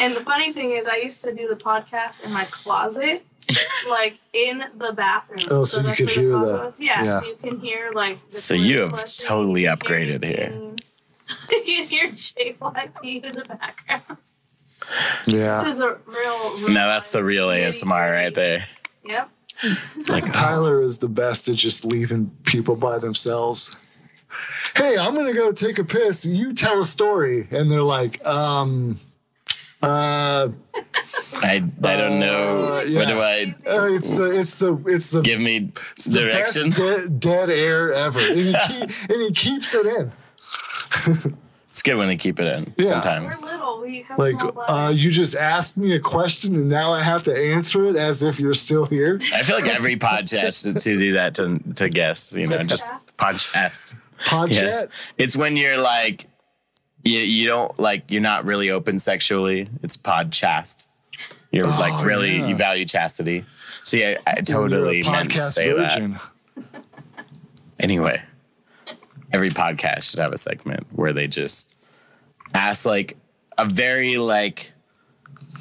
[0.00, 3.24] And the funny thing is, I used to do the podcast in my closet,
[3.88, 5.38] like in the bathroom.
[5.50, 6.74] Oh, so you could hear that.
[6.78, 7.20] Yeah, yeah.
[7.20, 8.18] so you can hear like.
[8.28, 10.74] The So you have flushing, totally you can hear upgraded here.
[11.52, 11.66] anything.
[11.66, 14.18] you can hear J Fly pee in the background.
[15.26, 15.64] Yeah.
[15.64, 16.56] This is a real.
[16.58, 18.66] real No, that's the real ASMR right there.
[19.04, 19.30] Yep.
[20.08, 23.74] Like Tyler is the best at just leaving people by themselves.
[24.76, 26.26] Hey, I'm gonna go take a piss.
[26.26, 28.98] You tell a story, and they're like, um,
[29.82, 30.48] uh,
[31.36, 31.60] I I
[31.96, 32.64] don't know.
[32.64, 36.26] Uh, What do I uh, it's the it's the it's the give me it's the
[36.26, 40.12] best de- dead air ever, and he, keep, and he keeps it in.
[41.70, 42.72] It's good when they keep it in Yeah.
[42.78, 43.44] We're sometimes.
[43.44, 43.82] little.
[43.82, 47.36] We have Like, uh, you just asked me a question, and now I have to
[47.36, 49.20] answer it as if you're still here.
[49.34, 52.86] I feel like every podcast should to do that to to guests, you know, just
[53.18, 53.94] podcast.
[54.20, 54.50] Podcast.
[54.52, 54.86] Yes.
[55.18, 56.24] It's when you're like
[57.04, 59.68] you you don't like you're not really open sexually.
[59.82, 60.88] It's podcast.
[61.52, 62.46] You're Oh, like really yeah.
[62.46, 63.44] you value chastity.
[63.82, 66.20] See, I, I totally meant to podcast say that.
[67.78, 68.22] Anyway,
[69.32, 71.74] every podcast should have a segment where they just
[72.54, 73.16] ask like
[73.58, 74.72] a very like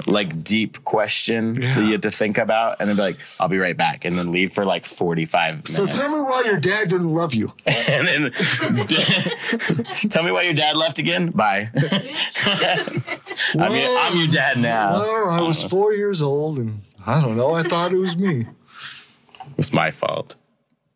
[0.06, 3.58] like deep question that you have to think about and then be like, I'll be
[3.58, 5.74] right back, and then leave for like 45 minutes.
[5.74, 7.52] So tell me why your dad didn't love you.
[7.66, 8.32] and then
[10.10, 11.32] tell me why your dad left again.
[11.32, 11.70] Bye.
[12.46, 14.94] I'm, your, I'm your dad now.
[14.94, 15.70] Well, I was uh-huh.
[15.70, 17.54] four years old, and I don't know.
[17.54, 18.48] I thought it was me.
[19.58, 20.36] It's my fault.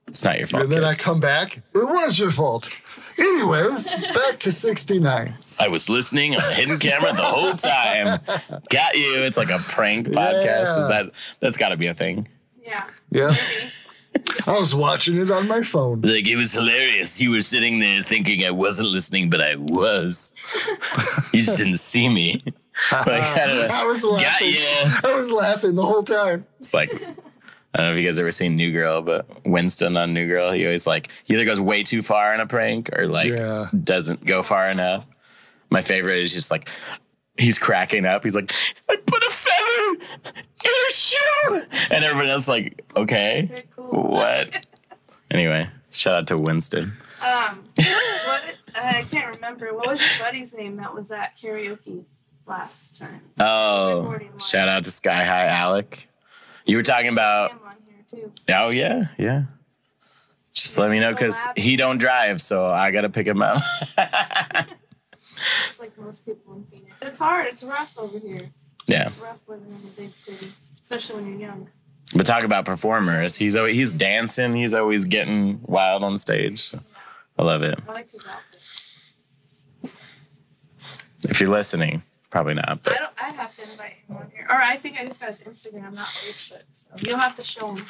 [0.10, 0.64] It's not your fault.
[0.64, 1.58] And then I come back.
[1.58, 2.70] It was your fault.
[3.18, 5.36] Anyways, back to 69.
[5.60, 8.20] I was listening on hidden camera the whole time.
[8.70, 9.24] Got you.
[9.24, 10.78] It's like a prank podcast.
[10.78, 12.28] Is that that's got to be a thing?
[12.66, 12.88] yeah.
[13.12, 13.34] Yeah.
[14.48, 16.02] I was watching it on my phone.
[16.02, 17.22] Like it was hilarious.
[17.22, 20.34] You were sitting there thinking I wasn't listening, but I was.
[21.32, 22.44] you just didn't see me.
[22.94, 23.72] Like, I don't.
[23.72, 24.56] I was Got laughing.
[25.04, 26.46] I was laughing the whole time.
[26.60, 26.90] It's like
[27.74, 30.52] I don't know if you guys ever seen New Girl, but Winston on New Girl,
[30.52, 33.68] he always like he either goes way too far in a prank or like Yeah.
[33.84, 35.06] doesn't go far enough.
[35.70, 36.70] My favorite is just like
[37.38, 38.24] he's cracking up.
[38.24, 38.54] He's like,
[38.90, 41.62] I put a feather in her shoe,
[41.92, 44.10] and everyone else like, okay, Very cool.
[44.12, 44.66] what?
[45.32, 46.94] anyway, shout out to Winston.
[47.22, 47.64] Um,
[48.26, 48.44] what
[48.76, 49.74] I can't remember.
[49.76, 52.04] What was your buddy's name that was at karaoke
[52.48, 53.22] last time?
[53.40, 56.08] Oh, shout out to Sky High Alec.
[56.70, 58.32] You were talking about Him on here too.
[58.54, 59.44] Oh yeah, yeah.
[60.54, 63.62] Just let me know because he don't drive, so I gotta pick him up.
[63.98, 63.98] It's
[65.80, 66.98] like most people in Phoenix.
[67.02, 67.46] It's hard.
[67.46, 68.50] It's rough over here.
[68.88, 70.48] yeah, It's rough living in a big city,
[70.84, 71.70] especially when you're young.
[72.16, 73.36] but talk about performers.
[73.38, 74.54] He's always he's dancing.
[74.54, 76.74] He's always getting wild on stage.
[77.38, 77.80] I love it.
[77.88, 79.94] I like his outfit.
[81.30, 82.80] If you're listening, probably not.
[82.86, 83.12] I don't.
[83.22, 85.94] I have to invite him on here, or I think I just got his Instagram,
[85.94, 86.64] not Facebook.
[86.74, 87.86] So you'll have to show him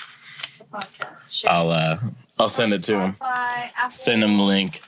[0.58, 1.32] the podcast.
[1.32, 1.98] Share I'll uh
[2.38, 3.14] I'll send it to him.
[3.14, 3.90] Spotify, Apple.
[3.90, 4.82] Send him the link.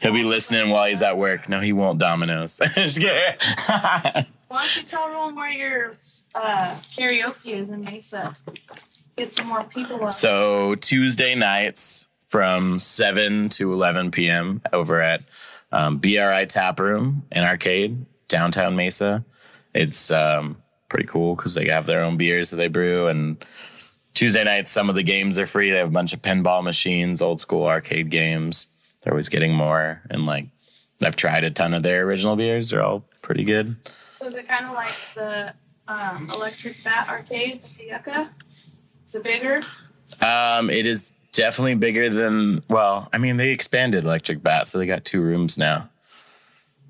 [0.00, 1.48] He'll be listening while he's at work.
[1.48, 1.98] No, he won't.
[1.98, 2.60] Dominoes.
[2.74, 3.38] Just kidding.
[3.66, 5.92] Why don't you tell everyone where your
[6.34, 8.34] uh, karaoke is in Mesa?
[9.16, 10.12] Get some more people up.
[10.12, 14.60] So Tuesday nights from 7 to 11 p.m.
[14.72, 15.22] over at
[15.70, 19.24] um, BRI Tap Room and Arcade, downtown Mesa.
[19.74, 20.56] It's um,
[20.88, 23.06] pretty cool because they have their own beers that they brew.
[23.06, 23.36] And
[24.14, 25.70] Tuesday nights, some of the games are free.
[25.70, 28.66] They have a bunch of pinball machines, old school arcade games.
[29.02, 30.00] They're always getting more.
[30.10, 30.46] And like,
[31.04, 32.70] I've tried a ton of their original beers.
[32.70, 33.76] They're all pretty good.
[34.04, 35.52] So is it kind of like the
[35.88, 38.30] um, Electric Bat Arcade, the Yucca?
[39.06, 39.62] Is it bigger?
[40.20, 42.60] Um, it is definitely bigger than.
[42.68, 45.88] Well, I mean, they expanded Electric Bat, so they got two rooms now.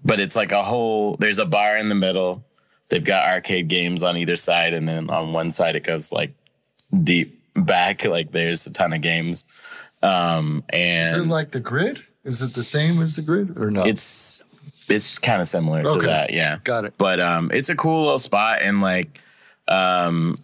[0.04, 1.16] But it's like a whole.
[1.16, 2.44] There's a bar in the middle.
[2.88, 6.32] They've got arcade games on either side, and then on one side it goes like
[7.04, 8.04] deep back.
[8.08, 9.44] Like there's a ton of games,
[10.02, 12.02] um, Is it and like the grid?
[12.24, 13.82] Is it the same as the grid or no?
[13.84, 14.42] it's
[14.88, 16.00] it's kind of similar Okay.
[16.00, 16.32] to that.
[16.32, 16.58] Yeah.
[16.64, 16.94] got it.
[16.98, 19.20] but um it's a cool little spot and like
[19.68, 20.36] um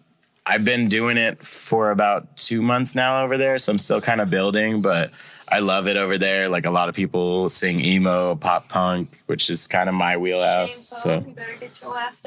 [0.45, 4.21] i've been doing it for about two months now over there so i'm still kind
[4.21, 5.11] of building but
[5.51, 9.49] i love it over there like a lot of people sing emo pop punk which
[9.49, 12.21] is kind of my wheelhouse Shane Poe, so you better get your ass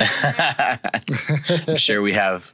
[1.68, 2.53] i'm sure we have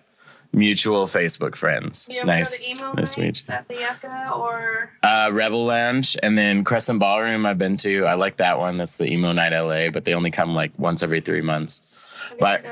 [0.52, 6.16] mutual facebook friends nice nice to meet nights at the Yucca or uh rebel lounge
[6.22, 9.52] and then crescent ballroom i've been to i like that one that's the emo night
[9.52, 11.82] la but they only come like once every three months
[12.30, 12.64] have But-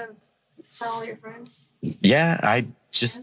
[0.79, 1.69] Tell All Your Friends?
[1.81, 3.23] Yeah, I just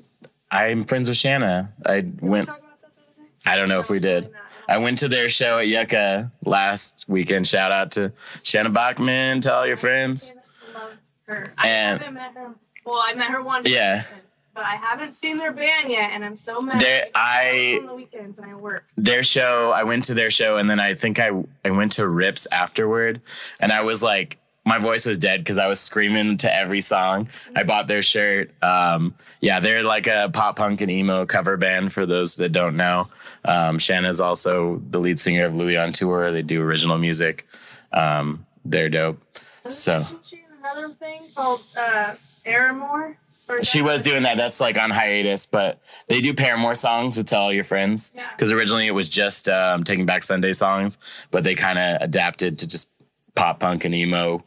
[0.49, 1.71] I'm friends with Shanna.
[1.85, 2.47] I Did we went.
[2.47, 3.51] talk about that the other day?
[3.51, 4.31] I don't know if we did.
[4.67, 7.47] I went to their show at Yucca last weekend.
[7.47, 9.41] Shout out to Shanna Bachman.
[9.41, 10.35] Tell all your friends.
[10.73, 10.91] I love
[11.27, 11.53] her.
[11.57, 12.49] I And- haven't met her.
[12.85, 13.67] Well, I met her once.
[13.67, 14.01] Yeah.
[14.01, 14.17] person,
[14.55, 16.79] But I haven't seen their band yet, and I'm so mad.
[16.79, 18.85] There- because I- on the weekends and I work.
[18.97, 19.71] Their show.
[19.71, 21.31] I went to their show, and then I think I
[21.65, 23.21] I went to Rips afterward,
[23.59, 24.37] and I was like.
[24.65, 27.27] My voice was dead because I was screaming to every song.
[27.53, 28.51] I bought their shirt.
[28.63, 32.77] Um, yeah, they're like a pop punk and emo cover band for those that don't
[32.77, 33.09] know.
[33.45, 36.31] Um, Shanna's also the lead singer of Louis on Tour.
[36.31, 37.45] They do original music.
[37.91, 39.21] Um, they're dope.
[39.67, 42.15] So- she in another thing called uh,
[42.45, 43.15] Aramore?
[43.61, 44.37] She was doing that.
[44.37, 48.13] That's like on hiatus, but they do Paramore songs with Tell All Your Friends.
[48.15, 48.25] Yeah.
[48.31, 50.97] Because originally it was just um, Taking Back Sunday songs,
[51.29, 52.89] but they kind of adapted to just
[53.35, 54.43] pop punk and emo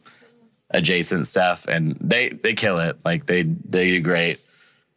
[0.71, 2.97] adjacent stuff, and they they kill it.
[3.05, 4.39] Like they they do great,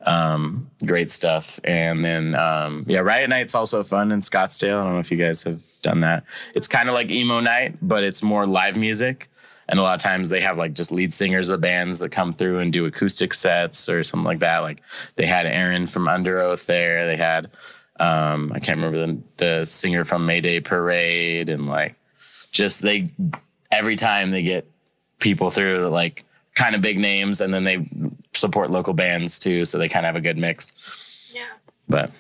[0.07, 1.61] um, great stuff.
[1.65, 4.81] And then um, yeah, Riot Night's also fun in Scottsdale.
[4.81, 6.25] I don't know if you guys have done that.
[6.55, 9.29] It's kind of like emo night, but it's more live music.
[9.69, 12.33] And a lot of times they have like just lead singers of bands that come
[12.33, 14.59] through and do acoustic sets or something like that.
[14.59, 14.83] Like
[15.15, 17.07] they had Aaron from Underoath there.
[17.07, 17.49] They had
[18.01, 21.95] um, I can't remember the, the singer from Mayday Parade and like
[22.51, 23.11] just they
[23.71, 24.67] every time they get
[25.21, 26.25] people through like
[26.55, 27.87] kind of big names and then they
[28.41, 31.45] support local bands too so they kind of have a good mix Yeah.
[31.89, 32.11] but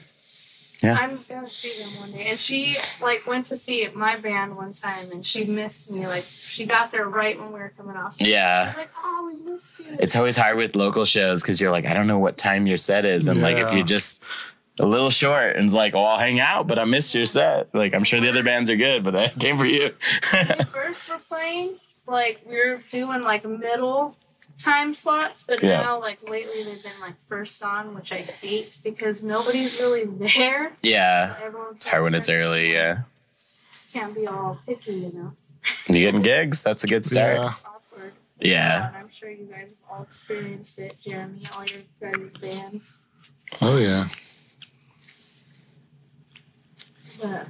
[0.82, 0.94] Yeah.
[0.94, 2.24] I'm gonna see them one day.
[2.30, 6.06] And she like went to see my band one time, and she missed me.
[6.06, 8.14] Like she got there right when we were coming off.
[8.14, 8.28] stage.
[8.28, 9.96] I yeah was like, oh, we missed you.
[9.98, 12.78] it's always hard with local shows because you're like i don't know what time your
[12.78, 14.22] set is and like if you're just
[14.78, 17.68] a little short and it's like oh i'll hang out but i missed your set
[17.74, 19.92] like i'm sure the other bands are good but i came for you
[20.32, 21.74] when we first were playing,
[22.06, 24.16] like we were doing like middle
[24.62, 25.80] time slots, but Yeah.
[25.82, 30.72] now like lately they've been like first on, which I hate because nobody's really there.
[30.82, 33.02] yeah Everyone's it's hard when it's early yeah
[33.92, 35.32] Can't be all picky, you know.
[35.88, 37.52] you getting gigs that's a good start Yeah.
[37.64, 38.12] Awkward.
[38.40, 38.88] Yeah.
[38.88, 42.98] And I'm sure you guys have all experienced it, Jeremy, all your guys' bands.
[43.60, 44.06] Oh yeah.
[47.20, 47.46] But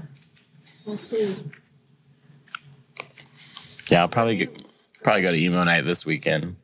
[0.84, 1.36] we'll see.
[3.88, 4.52] Yeah, I'll probably go,
[5.02, 6.56] probably go to emo night this weekend.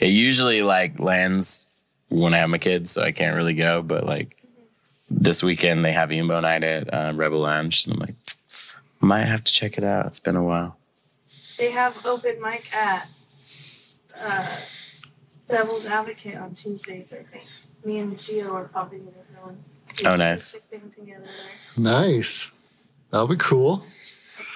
[0.00, 1.66] It usually like lands
[2.08, 3.82] when I have my kids, so I can't really go.
[3.82, 4.42] But like
[5.10, 8.14] this weekend, they have emo night at uh, Rebel Lounge, and I'm like,
[9.00, 10.06] might have to check it out.
[10.06, 10.76] It's been a while.
[11.58, 13.08] They have open mic at
[14.20, 14.56] uh,
[15.48, 17.44] Devil's Advocate on Tuesdays, I think.
[17.84, 19.10] Me and Gio are probably gonna
[19.42, 19.58] go and
[20.06, 20.54] Oh, nice.
[20.54, 21.24] music thing together
[21.76, 21.84] there.
[21.84, 22.50] Nice.
[23.10, 23.84] That'll be cool.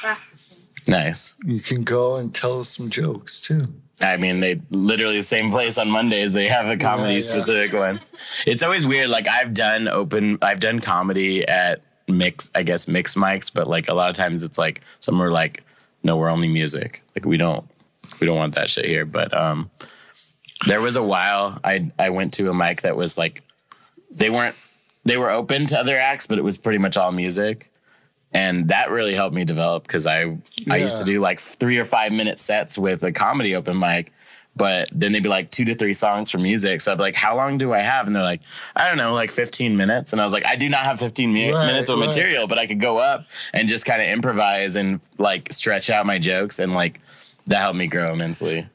[0.01, 0.59] Practicing.
[0.89, 1.35] Nice.
[1.45, 3.69] You can go and tell us some jokes too.
[4.01, 6.33] I mean, they literally the same place on Mondays.
[6.33, 7.21] They have a comedy yeah.
[7.21, 8.01] specific one.
[8.47, 9.09] It's always weird.
[9.09, 13.89] Like I've done open, I've done comedy at mix, I guess mix mics, but like
[13.89, 15.65] a lot of times it's like some are like,
[16.05, 17.03] no, we're only music.
[17.17, 17.69] Like we don't,
[18.21, 19.05] we don't want that shit here.
[19.05, 19.69] But um,
[20.67, 23.43] there was a while I I went to a mic that was like,
[24.13, 24.55] they weren't,
[25.05, 27.68] they were open to other acts, but it was pretty much all music.
[28.33, 30.37] And that really helped me develop because I
[30.71, 34.13] I used to do like three or five minute sets with a comedy open mic,
[34.55, 36.83] but then they'd be like two to three songs for music.
[36.83, 38.07] So I'd be like, how long do I have?
[38.07, 38.43] And they're like,
[38.77, 40.13] I don't know, like 15 minutes.
[40.13, 42.07] And I was like, I do not have 15 mi- Right, minutes of right.
[42.07, 43.25] material, but I could go up
[43.55, 46.59] and just kind of improvise and like stretch out my jokes.
[46.59, 47.01] And like
[47.47, 48.67] that helped me grow immensely.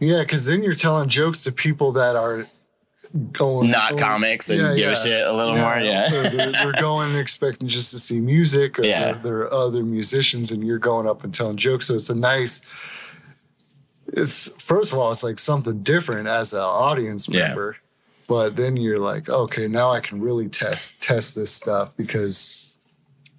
[0.00, 2.48] Yeah, because then you're telling jokes to people that are
[3.32, 4.92] going Not going- comics and Yeah, give yeah.
[4.92, 5.78] a shit a little more.
[5.78, 6.08] Yeah.
[6.08, 9.12] so they're, they're going expecting just to see music, or Yeah.
[9.12, 11.86] there, there are other musicians, and you're going up and telling jokes.
[11.86, 12.60] So it's a nice.
[14.12, 17.48] It's first of all, it's like something different as an audience Yeah.
[17.48, 17.76] member,
[18.28, 22.62] but then you're like, okay, now I can really test test this stuff because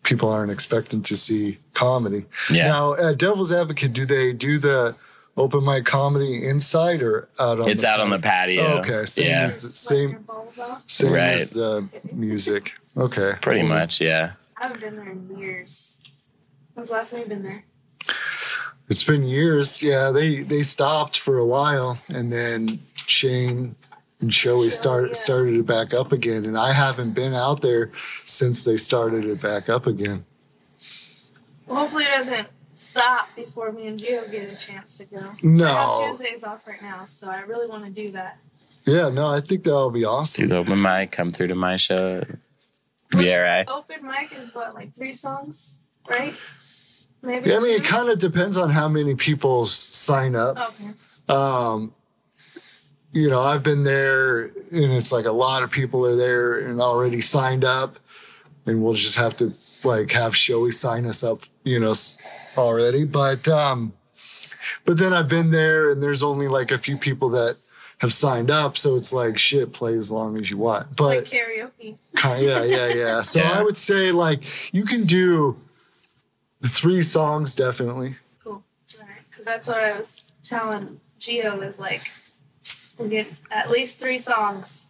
[0.04, 2.26] people aren't expecting to see comedy.
[2.52, 2.68] Yeah.
[2.68, 4.96] Now, at Devil's Advocate, do they do the
[5.38, 7.70] open mic comedy inside or out on?
[7.70, 8.80] It's the out on the patio.
[8.80, 9.44] Okay, same yeah.
[9.44, 10.84] as the, same your balls off.
[10.88, 11.34] same Right.
[11.34, 12.74] as the music.
[12.98, 13.34] Okay.
[13.42, 14.02] Pretty much.
[14.02, 14.34] Yeah.
[14.58, 15.94] I haven't been there in years.
[16.74, 17.64] When's the last time you've been there?
[18.90, 19.82] It's been years.
[19.82, 23.76] Yeah, they they stopped for a while, and then Shane
[24.22, 25.14] and Shoei started yeah.
[25.14, 27.92] started it back up again, and I haven't been out there
[28.26, 30.26] since they started it back up again.
[31.68, 32.48] Well, hopefully it doesn't
[32.78, 35.34] stop before me and Gio get a chance to go.
[35.42, 35.66] No.
[35.66, 36.06] I have No.
[36.18, 38.38] Tuesdays off right now, so I really want to do that.
[38.86, 40.48] Yeah, no, I think that'll be Do awesome.
[40.48, 42.24] the open mic, come through to my show.
[43.18, 43.68] Yeah, right.
[43.70, 45.72] Open mic is what, like three songs,
[46.10, 46.34] right?
[47.22, 47.50] Maybe.
[47.50, 50.58] Yeah, I mean, it kind of depends on how many people sign up.
[50.58, 50.92] Okay.
[51.30, 51.94] um,
[53.12, 56.80] you know, I've been there and it's like a lot of people are there and
[56.80, 57.98] already signed up,
[58.66, 59.52] and we'll just have to
[59.84, 62.18] like have Shoei sign us up, you know, s-
[62.58, 63.04] already.
[63.06, 63.94] But um,
[64.86, 67.58] but then I've been there and there's only like a few people that
[68.00, 70.96] have signed up, so it's like shit, play as long as you want.
[70.96, 71.98] But like karaoke.
[72.16, 73.22] Kind- yeah, yeah, yeah.
[73.24, 73.52] So Yeah.
[73.60, 75.58] I would say like you can do
[76.62, 78.16] the three songs definitely.
[78.44, 78.54] Cool.
[78.54, 78.64] All
[79.08, 79.10] right.
[79.30, 82.10] Because that's what I was telling Geo is like,
[82.98, 84.90] we'll get at least three songs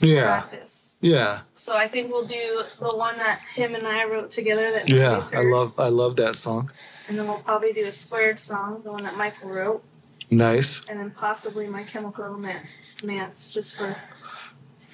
[0.00, 0.91] Yeah, practice.
[1.02, 4.88] Yeah, So I think we'll do the one that him and I wrote together that
[4.88, 4.96] yeah.
[5.18, 6.70] nobody's I love, I love that song.
[7.08, 9.84] And then we'll probably do a squared song, the one that Michael wrote,
[10.30, 10.82] Nice.
[10.88, 13.96] and then possibly my chemical romance, just for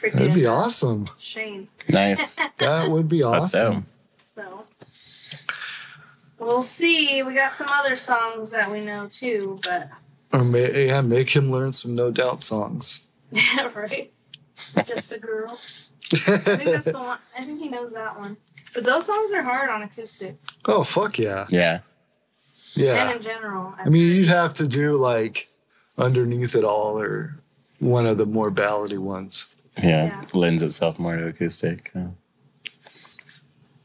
[0.00, 1.04] freaking That'd be awesome.
[1.18, 1.68] Shane.
[1.88, 2.38] Nice.
[2.56, 3.84] That would be That's awesome.
[4.34, 4.64] So
[6.38, 7.22] we'll see.
[7.22, 9.90] We got some other songs that we know too, but
[10.32, 13.02] Or ma- yeah, make him learn some No Doubt songs.
[13.32, 14.12] yeah, right.
[14.86, 15.58] Just a girl.
[16.12, 17.18] I think that's the one.
[17.36, 18.36] I think he knows that one.
[18.74, 20.36] But those songs are hard on acoustic
[20.66, 21.80] oh fuck yeah, Yeah.
[22.74, 23.08] Yeah.
[23.08, 23.74] And in general.
[23.78, 25.48] I mean, you'd have to do like
[25.96, 27.36] underneath it all, or
[27.80, 29.52] one of the more ballady ones.
[29.78, 30.06] Yeah.
[30.06, 30.24] Yeah.
[30.32, 31.90] Lends itself more to acoustic.
[31.94, 32.08] Yeah.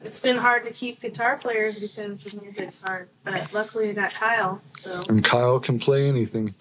[0.01, 3.07] It's been hard to keep guitar players because the music's hard.
[3.23, 4.61] But luckily, I got Kyle.
[4.77, 6.53] So, And Kyle can play anything.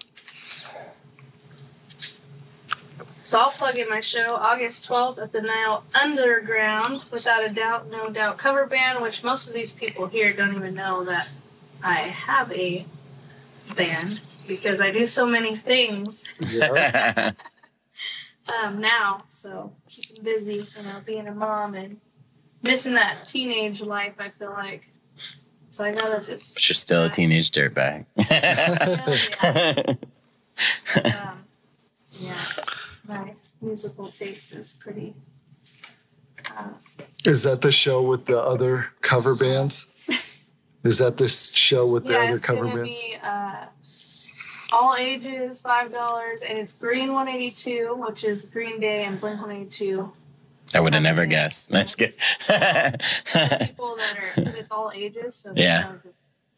[3.23, 7.01] So I'll plug in my show August 12th at the Nile Underground.
[7.09, 10.75] Without a doubt, no doubt cover band, which most of these people here don't even
[10.75, 11.33] know that
[11.81, 12.85] I have a
[13.75, 17.31] band because I do so many things Yeah.
[18.63, 19.23] um, now.
[19.29, 22.01] So keeping busy, you know, being a mom and
[22.61, 24.15] missing that teenage life.
[24.19, 24.87] I feel like.
[25.69, 26.55] So I gotta just.
[26.55, 28.05] but you're still a teenage dirtbag.
[31.05, 31.39] um,
[32.11, 32.35] yeah,
[33.07, 35.15] my musical taste is pretty.
[36.55, 36.69] Uh,
[37.25, 39.87] Is that the show with the other cover bands?
[40.83, 42.99] Is that the show with the yeah, other it's cover gonna bands?
[43.01, 43.65] be uh,
[44.73, 50.11] all ages, five dollars, and it's Green 182, which is Green Day and Blink 182.
[50.75, 51.73] I would have never guessed.
[51.73, 52.15] I'm just kidding.
[52.47, 55.83] People that are, 'cause it's all ages, so Yeah.
[55.83, 56.11] who knows if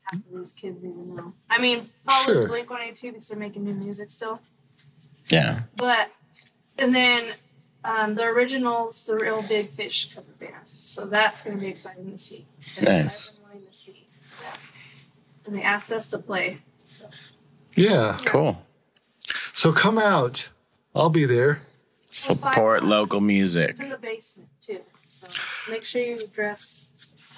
[0.03, 1.33] half of these kids even know.
[1.49, 2.47] I mean, probably Sure.
[2.47, 4.39] Blink 182 because they're making new music still.
[5.27, 5.63] yeah.
[5.75, 6.09] But
[6.77, 7.33] and then
[7.83, 10.65] um, the originals, the Real Big Fish cover band.
[10.65, 12.45] So that's going to be exciting to see.
[12.77, 13.29] And Nice.
[13.29, 14.07] I've been wanting to see.
[14.41, 14.55] Yeah.
[15.45, 16.59] And they asked us to play.
[16.83, 17.05] So
[17.75, 18.17] Yeah.
[18.25, 18.61] Cool.
[19.53, 20.49] So come out.
[20.95, 21.61] I'll be there.
[22.09, 23.71] Support local music.
[23.71, 24.79] it's in the basement too.
[25.05, 25.27] So
[25.69, 26.87] make sure you dress.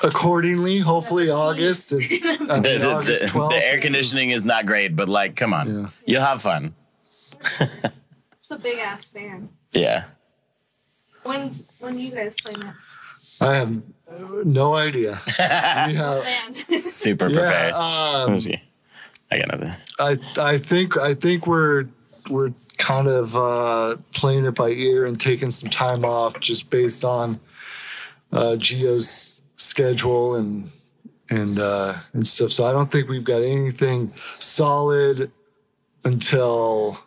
[0.04, 1.92] Accordingly, hopefully August.
[1.92, 2.02] And,
[2.52, 3.50] I The, mean, the, August the, 12th.
[3.50, 5.68] the air conditioning is not great, but like, come on.
[5.68, 5.90] Yeah.
[6.06, 6.76] You'll have fun.
[8.50, 9.50] It's a big ass fan.
[9.74, 10.06] Yeah.
[11.24, 12.88] When's when you guys play next?
[13.42, 13.84] I have
[14.46, 15.20] no idea.
[15.28, 16.26] We have,
[16.80, 17.74] Super prepared.
[17.74, 18.62] yeah, Let um, me see.
[19.30, 19.74] I got nothing.
[20.00, 21.90] I I think I think we're
[22.30, 27.04] we're kind of uh, playing it by ear and taking some time off just based
[27.04, 27.42] on
[28.32, 30.70] uh, Geo's schedule and
[31.30, 32.54] and uh, and stuff.
[32.54, 35.34] So I don't think we've got anything solid
[36.06, 36.98] until.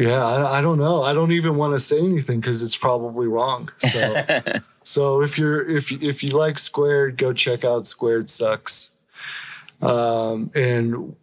[0.00, 1.02] Yeah, I, I don't know.
[1.02, 3.70] I don't even want to say anything because it's probably wrong.
[3.78, 4.24] So,
[4.82, 8.92] so if you're if if you like Squared, go check out Squared Sucks.
[9.82, 11.16] Um, and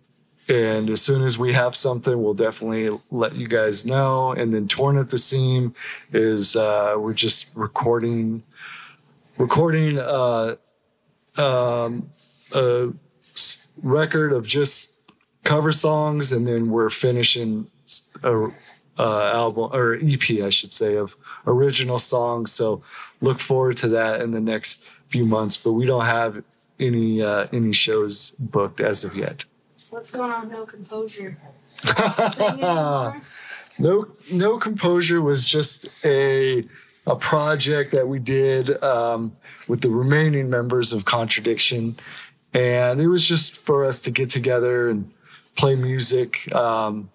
[0.48, 4.32] and as soon as we have something, we'll definitely let you guys know.
[4.32, 5.74] And then Torn at the Seam
[6.14, 8.44] is uh, we're just recording
[9.40, 10.56] recording uh,
[11.36, 12.10] um,
[12.54, 14.92] a s- record of just
[15.44, 17.72] cover songs, and then we're finishing
[18.22, 18.50] a
[19.00, 22.52] uh, album or EP, I should say, of original songs.
[22.52, 22.82] So
[23.22, 25.58] look forward to that in the next few months.
[25.58, 26.44] But we don't have
[26.80, 29.46] any uh, any shows booked as of yet.
[29.90, 30.50] What's going on?
[30.50, 31.38] No composure.
[33.80, 36.64] No no composure was just a
[37.06, 39.36] a project that we did um,
[39.68, 41.96] with the remaining members of contradiction
[42.54, 45.12] and it was just for us to get together and
[45.56, 47.10] play music um,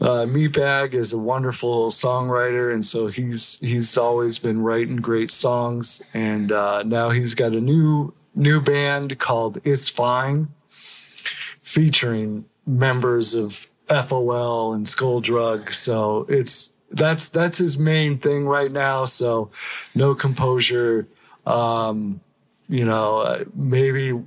[0.00, 6.02] uh, Meatbag is a wonderful songwriter, and so he's he's always been writing great songs.
[6.12, 10.48] And uh, now he's got a new new band called It's Fine,
[11.62, 15.72] featuring members of FOL and Skull Drug.
[15.72, 19.04] So it's that's that's his main thing right now.
[19.04, 19.50] So
[19.94, 21.06] no composure.
[21.46, 22.20] Um,
[22.68, 24.18] you know, uh, maybe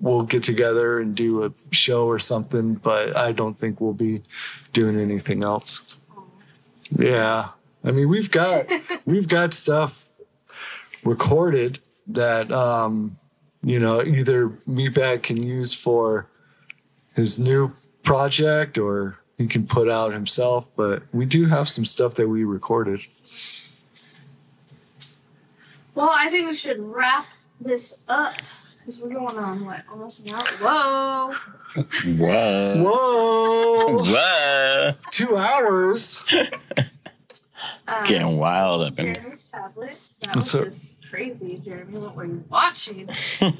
[0.00, 4.22] we'll get together and do a show or something, but I don't think we'll be
[4.72, 6.00] doing anything else.
[6.90, 7.50] Yeah.
[7.84, 8.66] I mean, we've got
[9.04, 10.06] we've got stuff
[11.04, 13.16] recorded that um,
[13.62, 16.28] you know, either Meatbag can use for
[17.14, 17.72] his new
[18.02, 22.44] project or he can put out himself, but we do have some stuff that we
[22.44, 23.00] recorded.
[25.94, 27.26] Well, I think we should wrap
[27.60, 28.34] this up
[28.88, 30.46] because we're going on what almost an hour.
[30.62, 31.34] Whoa!
[32.16, 32.82] Whoa.
[32.82, 34.02] Whoa!
[34.02, 34.94] Whoa.
[35.10, 36.24] Two hours.
[37.86, 39.14] Um, Getting wild up in here.
[39.14, 40.08] Jeremy's tablet.
[40.20, 40.68] That What's was up?
[40.68, 41.98] just crazy, Jeremy.
[41.98, 43.10] What were you watching?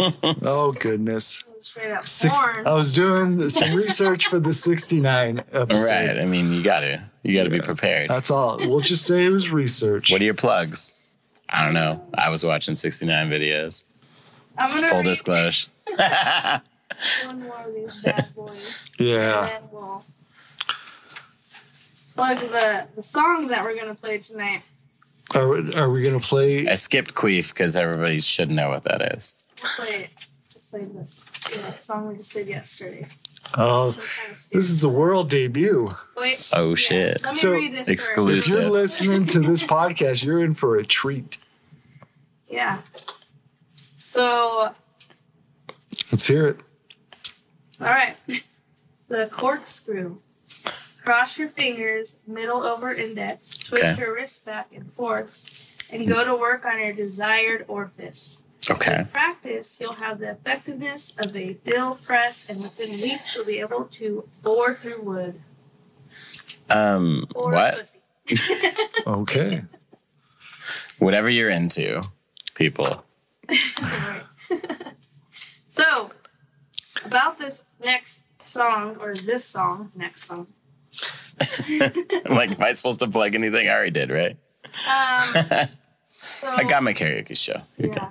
[0.43, 1.45] Oh goodness.
[1.47, 2.39] It was Straight up Six.
[2.39, 5.89] I was doing some research for the 69 episode.
[5.91, 6.19] Right.
[6.19, 7.05] I mean, you got to.
[7.23, 8.09] You got to be prepared.
[8.09, 8.57] That's all.
[8.59, 10.11] We'll just say it was research.
[10.11, 11.07] What are your plugs?
[11.51, 12.03] I don't know.
[12.15, 13.85] I was watching 69 videos.
[14.59, 15.69] I'm gonna Full disclosure.
[15.97, 18.91] one more of these bad boys.
[18.99, 19.49] yeah.
[19.57, 20.03] And we'll
[22.15, 24.63] plug the, the song that we're gonna play tonight.
[25.35, 26.67] Are, are we going to play?
[26.67, 29.35] I skipped Queef because everybody should know what that is.
[29.63, 30.11] We'll play it.
[30.73, 31.21] We'll play this
[31.55, 33.07] yeah, song we just did yesterday.
[33.55, 35.89] Oh, Some kind of this is the world debut.
[36.17, 36.75] Wait, Oh, yeah.
[36.77, 37.23] shit.
[37.23, 38.55] Let me So, read this exclusive.
[38.55, 41.37] If you're listening to this podcast, you're in for a treat.
[42.51, 42.79] Yeah.
[44.13, 44.73] So,
[46.11, 46.57] Let's hear it.
[47.81, 48.17] all right.
[49.09, 50.19] The corkscrew.
[51.03, 53.99] Cross your fingers, middle over index, twist Okay.
[54.01, 58.43] your wrist back and forth, and go to work on your desired orifice.
[58.71, 58.99] Okay.
[58.99, 63.61] With practice, you'll have the effectiveness of a drill press, and within weeks, you'll be
[63.61, 65.41] able to bore through wood.
[66.69, 67.77] Um, Or what?
[68.27, 68.73] pussy.
[69.07, 69.63] Okay.
[70.99, 72.03] Whatever you're into,
[72.55, 73.05] people.
[73.79, 74.25] Alright.
[75.69, 76.11] so,
[77.05, 80.47] about this next song, or this song, next song.
[82.29, 83.69] like, am I supposed to plug anything?
[83.69, 84.37] I already did, right?
[84.89, 85.69] Um,
[86.11, 87.61] so I got my karaoke show.
[87.77, 88.03] You're good.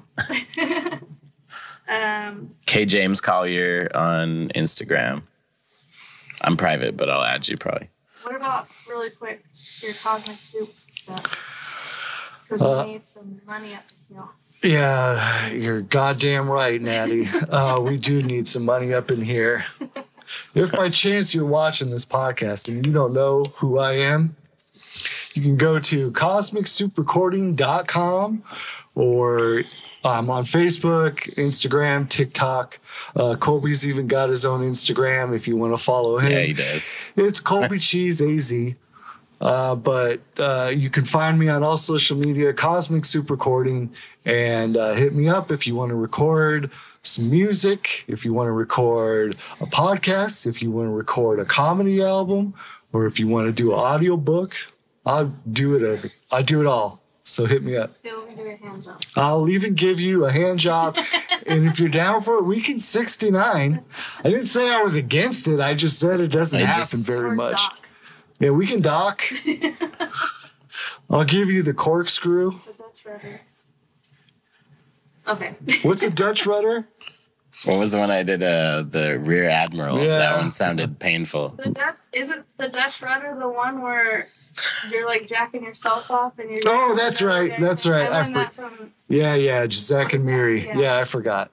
[0.58, 1.00] Yeah.
[1.90, 5.24] Um, K James Collier on Instagram.
[6.42, 7.90] I'm private, but I'll add you probably.
[8.24, 9.44] what about really quick
[9.82, 12.44] your cosmic soup stuff?
[12.44, 14.30] Because Uh, we need some money up the hill.
[14.64, 17.28] Yeah, you're goddamn right, Natty.
[17.50, 19.66] uh, we do need some money up in here.
[20.56, 24.36] If by chance you're watching this podcast and you don't know who I am,
[25.34, 28.44] you can go to cosmicsouprecording.com
[28.96, 29.64] or
[30.04, 32.80] I'm on Facebook, Instagram, TikTok.
[33.16, 36.32] Uh, Colby's even got his own Instagram if you want to follow him.
[36.32, 36.98] Yeah, he does.
[37.16, 38.52] It's Colby Cheese AZ.
[39.40, 43.92] Uh, but uh, you can find me on all social media, Cosmic Soup Recording,
[44.26, 46.72] and uh, hit me up if you want to record
[47.04, 51.46] some music, if you want to record a podcast, if you want to record a
[51.46, 52.54] comedy album,
[52.94, 54.56] or if you want to do an audio book.
[55.06, 55.84] I'll do it.
[55.84, 56.10] Over.
[56.32, 57.02] I do it all.
[57.24, 57.94] So hit me up.
[58.04, 59.02] He'll give you a hand job.
[59.16, 60.98] I'll even give you a hand job.
[61.46, 63.84] and if you're down for it, we can 69.
[64.20, 65.60] I didn't say I was against it.
[65.60, 67.62] I just said it doesn't I happen just- very much.
[67.62, 67.87] dock.
[68.40, 69.22] Yeah, we can dock.
[71.10, 72.52] I'll give you the corkscrew.
[72.52, 73.42] The Dutch rudder.
[75.28, 75.56] Okay.
[75.84, 76.88] What's a Dutch rudder?
[77.66, 78.44] What was the one I did?
[78.44, 79.98] Uh, the Rear Admiral.
[80.00, 80.20] Yeah.
[80.20, 81.50] That one sounded painful.
[81.58, 84.28] The Dutch isn't the Dutch rudder the one where
[84.92, 86.60] you're like jacking yourself off and you're.
[86.68, 87.62] Oh, that's right, Okay.
[87.62, 88.12] that's right.
[88.12, 88.94] I I learned for- that from.
[89.10, 90.66] Yeah, yeah, Zack and Miri.
[90.68, 90.78] Yeah.
[90.78, 91.50] Yeah, I forgot.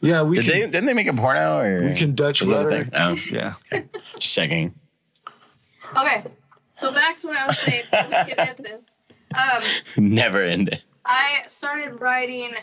[0.00, 0.52] Yeah, we Did can.
[0.54, 0.60] they?
[0.62, 1.60] Didn't they make a porno?
[1.60, 2.88] Or we can Dutch was that rudder.
[2.92, 3.54] Oh, Yeah.
[4.12, 4.74] just checking.
[5.96, 6.24] Okay,
[6.76, 7.84] so back to what I was saying.
[7.92, 8.80] we can end this.
[9.34, 9.62] Um,
[9.96, 10.82] Never ended.
[11.04, 12.54] I started writing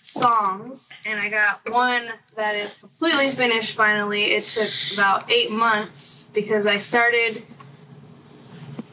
[0.00, 3.76] songs, and I got one that is completely finished.
[3.76, 7.44] Finally, it took about eight months because I started.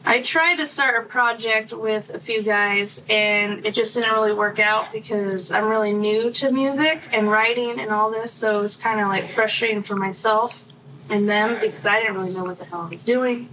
[0.02, 4.32] I tried to start a project with a few guys, and it just didn't really
[4.32, 8.32] work out because I'm really new to music and writing and all this.
[8.32, 10.70] So it was kind of like frustrating for myself
[11.10, 13.48] and them because I didn't really know what the hell I was doing.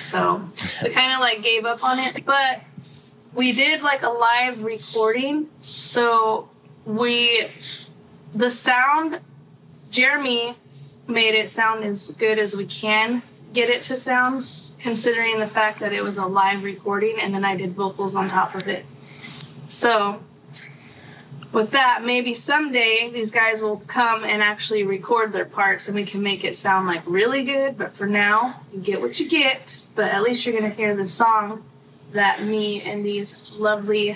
[0.00, 0.42] So
[0.82, 2.24] we kind of like gave up on it.
[2.24, 2.62] But
[3.34, 5.48] we did like a live recording.
[5.60, 6.48] So
[6.84, 7.48] we,
[8.32, 9.20] the sound,
[9.90, 10.56] Jeremy
[11.06, 14.40] made it sound as good as we can get it to sound,
[14.78, 18.28] considering the fact that it was a live recording and then I did vocals on
[18.28, 18.84] top of it.
[19.66, 20.20] So,
[21.54, 26.04] with that, maybe someday these guys will come and actually record their parts and we
[26.04, 27.78] can make it sound like really good.
[27.78, 29.86] But for now, you get what you get.
[29.94, 31.64] But at least you're going to hear the song
[32.12, 34.14] that me and these lovely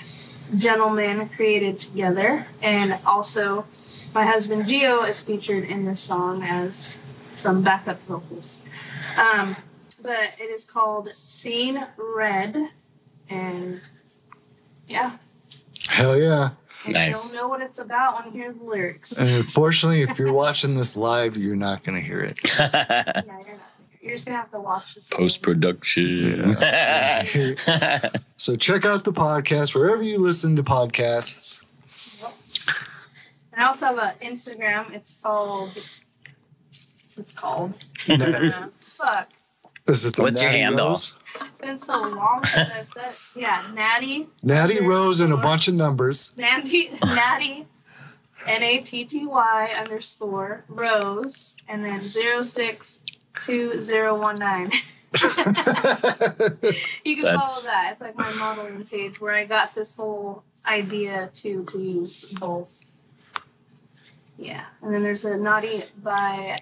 [0.57, 2.47] gentlemen created together.
[2.61, 3.65] And also,
[4.13, 6.97] my husband Gio is featured in this song as
[7.33, 8.61] some backup vocals.
[9.17, 9.55] Um,
[10.01, 12.69] but it is called Seeing Red.
[13.29, 13.81] And
[14.87, 15.17] yeah,
[15.89, 16.51] Hell yeah.
[16.85, 17.33] And Nice.
[17.33, 19.11] you'll know what it's about when you hear the lyrics.
[19.17, 22.39] And unfortunately, if you're watching this live, you're not going to hear it.
[22.57, 23.45] yeah, you're, not,
[24.01, 25.05] you're just gonna have to watch this.
[25.09, 26.53] Post production.
[28.37, 31.65] So check out the podcast wherever you listen to podcasts.
[33.51, 34.93] And I also have an Instagram.
[34.93, 35.71] It's called.
[37.17, 37.77] It's called.
[38.07, 38.19] Nat-
[38.53, 39.29] Uh, fuck.
[39.87, 40.87] Is the What's your Natty handle?
[40.89, 41.13] Rose?
[41.35, 43.13] It's been so long since I said.
[43.35, 44.27] Yeah, Natty.
[44.43, 46.31] Natty Rose and a bunch of numbers.
[46.37, 46.91] Natty.
[47.03, 47.65] Natty.
[48.47, 52.99] N A T T Y underscore Rose and then zero six
[53.41, 54.69] two zero one nine.
[57.03, 57.89] You can That's- follow that.
[57.93, 62.69] It's like my modeling page where I got this whole idea to to use both.
[64.37, 66.59] Yeah, and then there's a Naughty by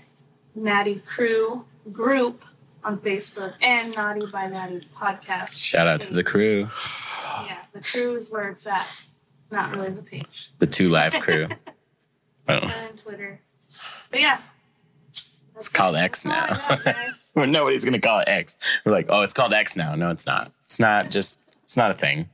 [0.55, 2.43] Natty Crew group
[2.83, 5.51] on Facebook and Naughty by Natty podcast.
[5.57, 6.67] Shout out to the crew,
[7.45, 8.87] Yeah, the crew is where it's at,
[9.51, 10.51] not really the page.
[10.59, 11.47] the two live crew.
[12.49, 13.41] Oh, And Twitter.
[14.09, 14.39] But yeah.
[15.57, 16.57] it's called X now.
[17.35, 18.55] well, nobody's gonna call it X.
[18.85, 19.95] We're like, oh, it's called X now.
[19.95, 20.53] No, it's not.
[20.63, 21.41] It's not just.
[21.63, 22.29] It's not a thing.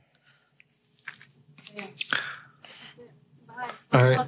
[3.92, 4.26] All right.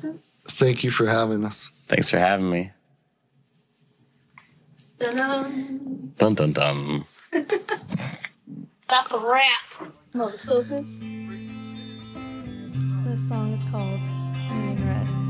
[0.49, 1.85] Thank you for having us.
[1.87, 2.73] Thanks for having me.
[4.99, 6.13] Dun-dun.
[6.17, 7.05] Dun dun dun.
[8.89, 9.93] That's a wrap.
[10.15, 11.01] Motherfuckers.
[13.05, 14.01] This song is called
[14.49, 15.26] Seeing Red.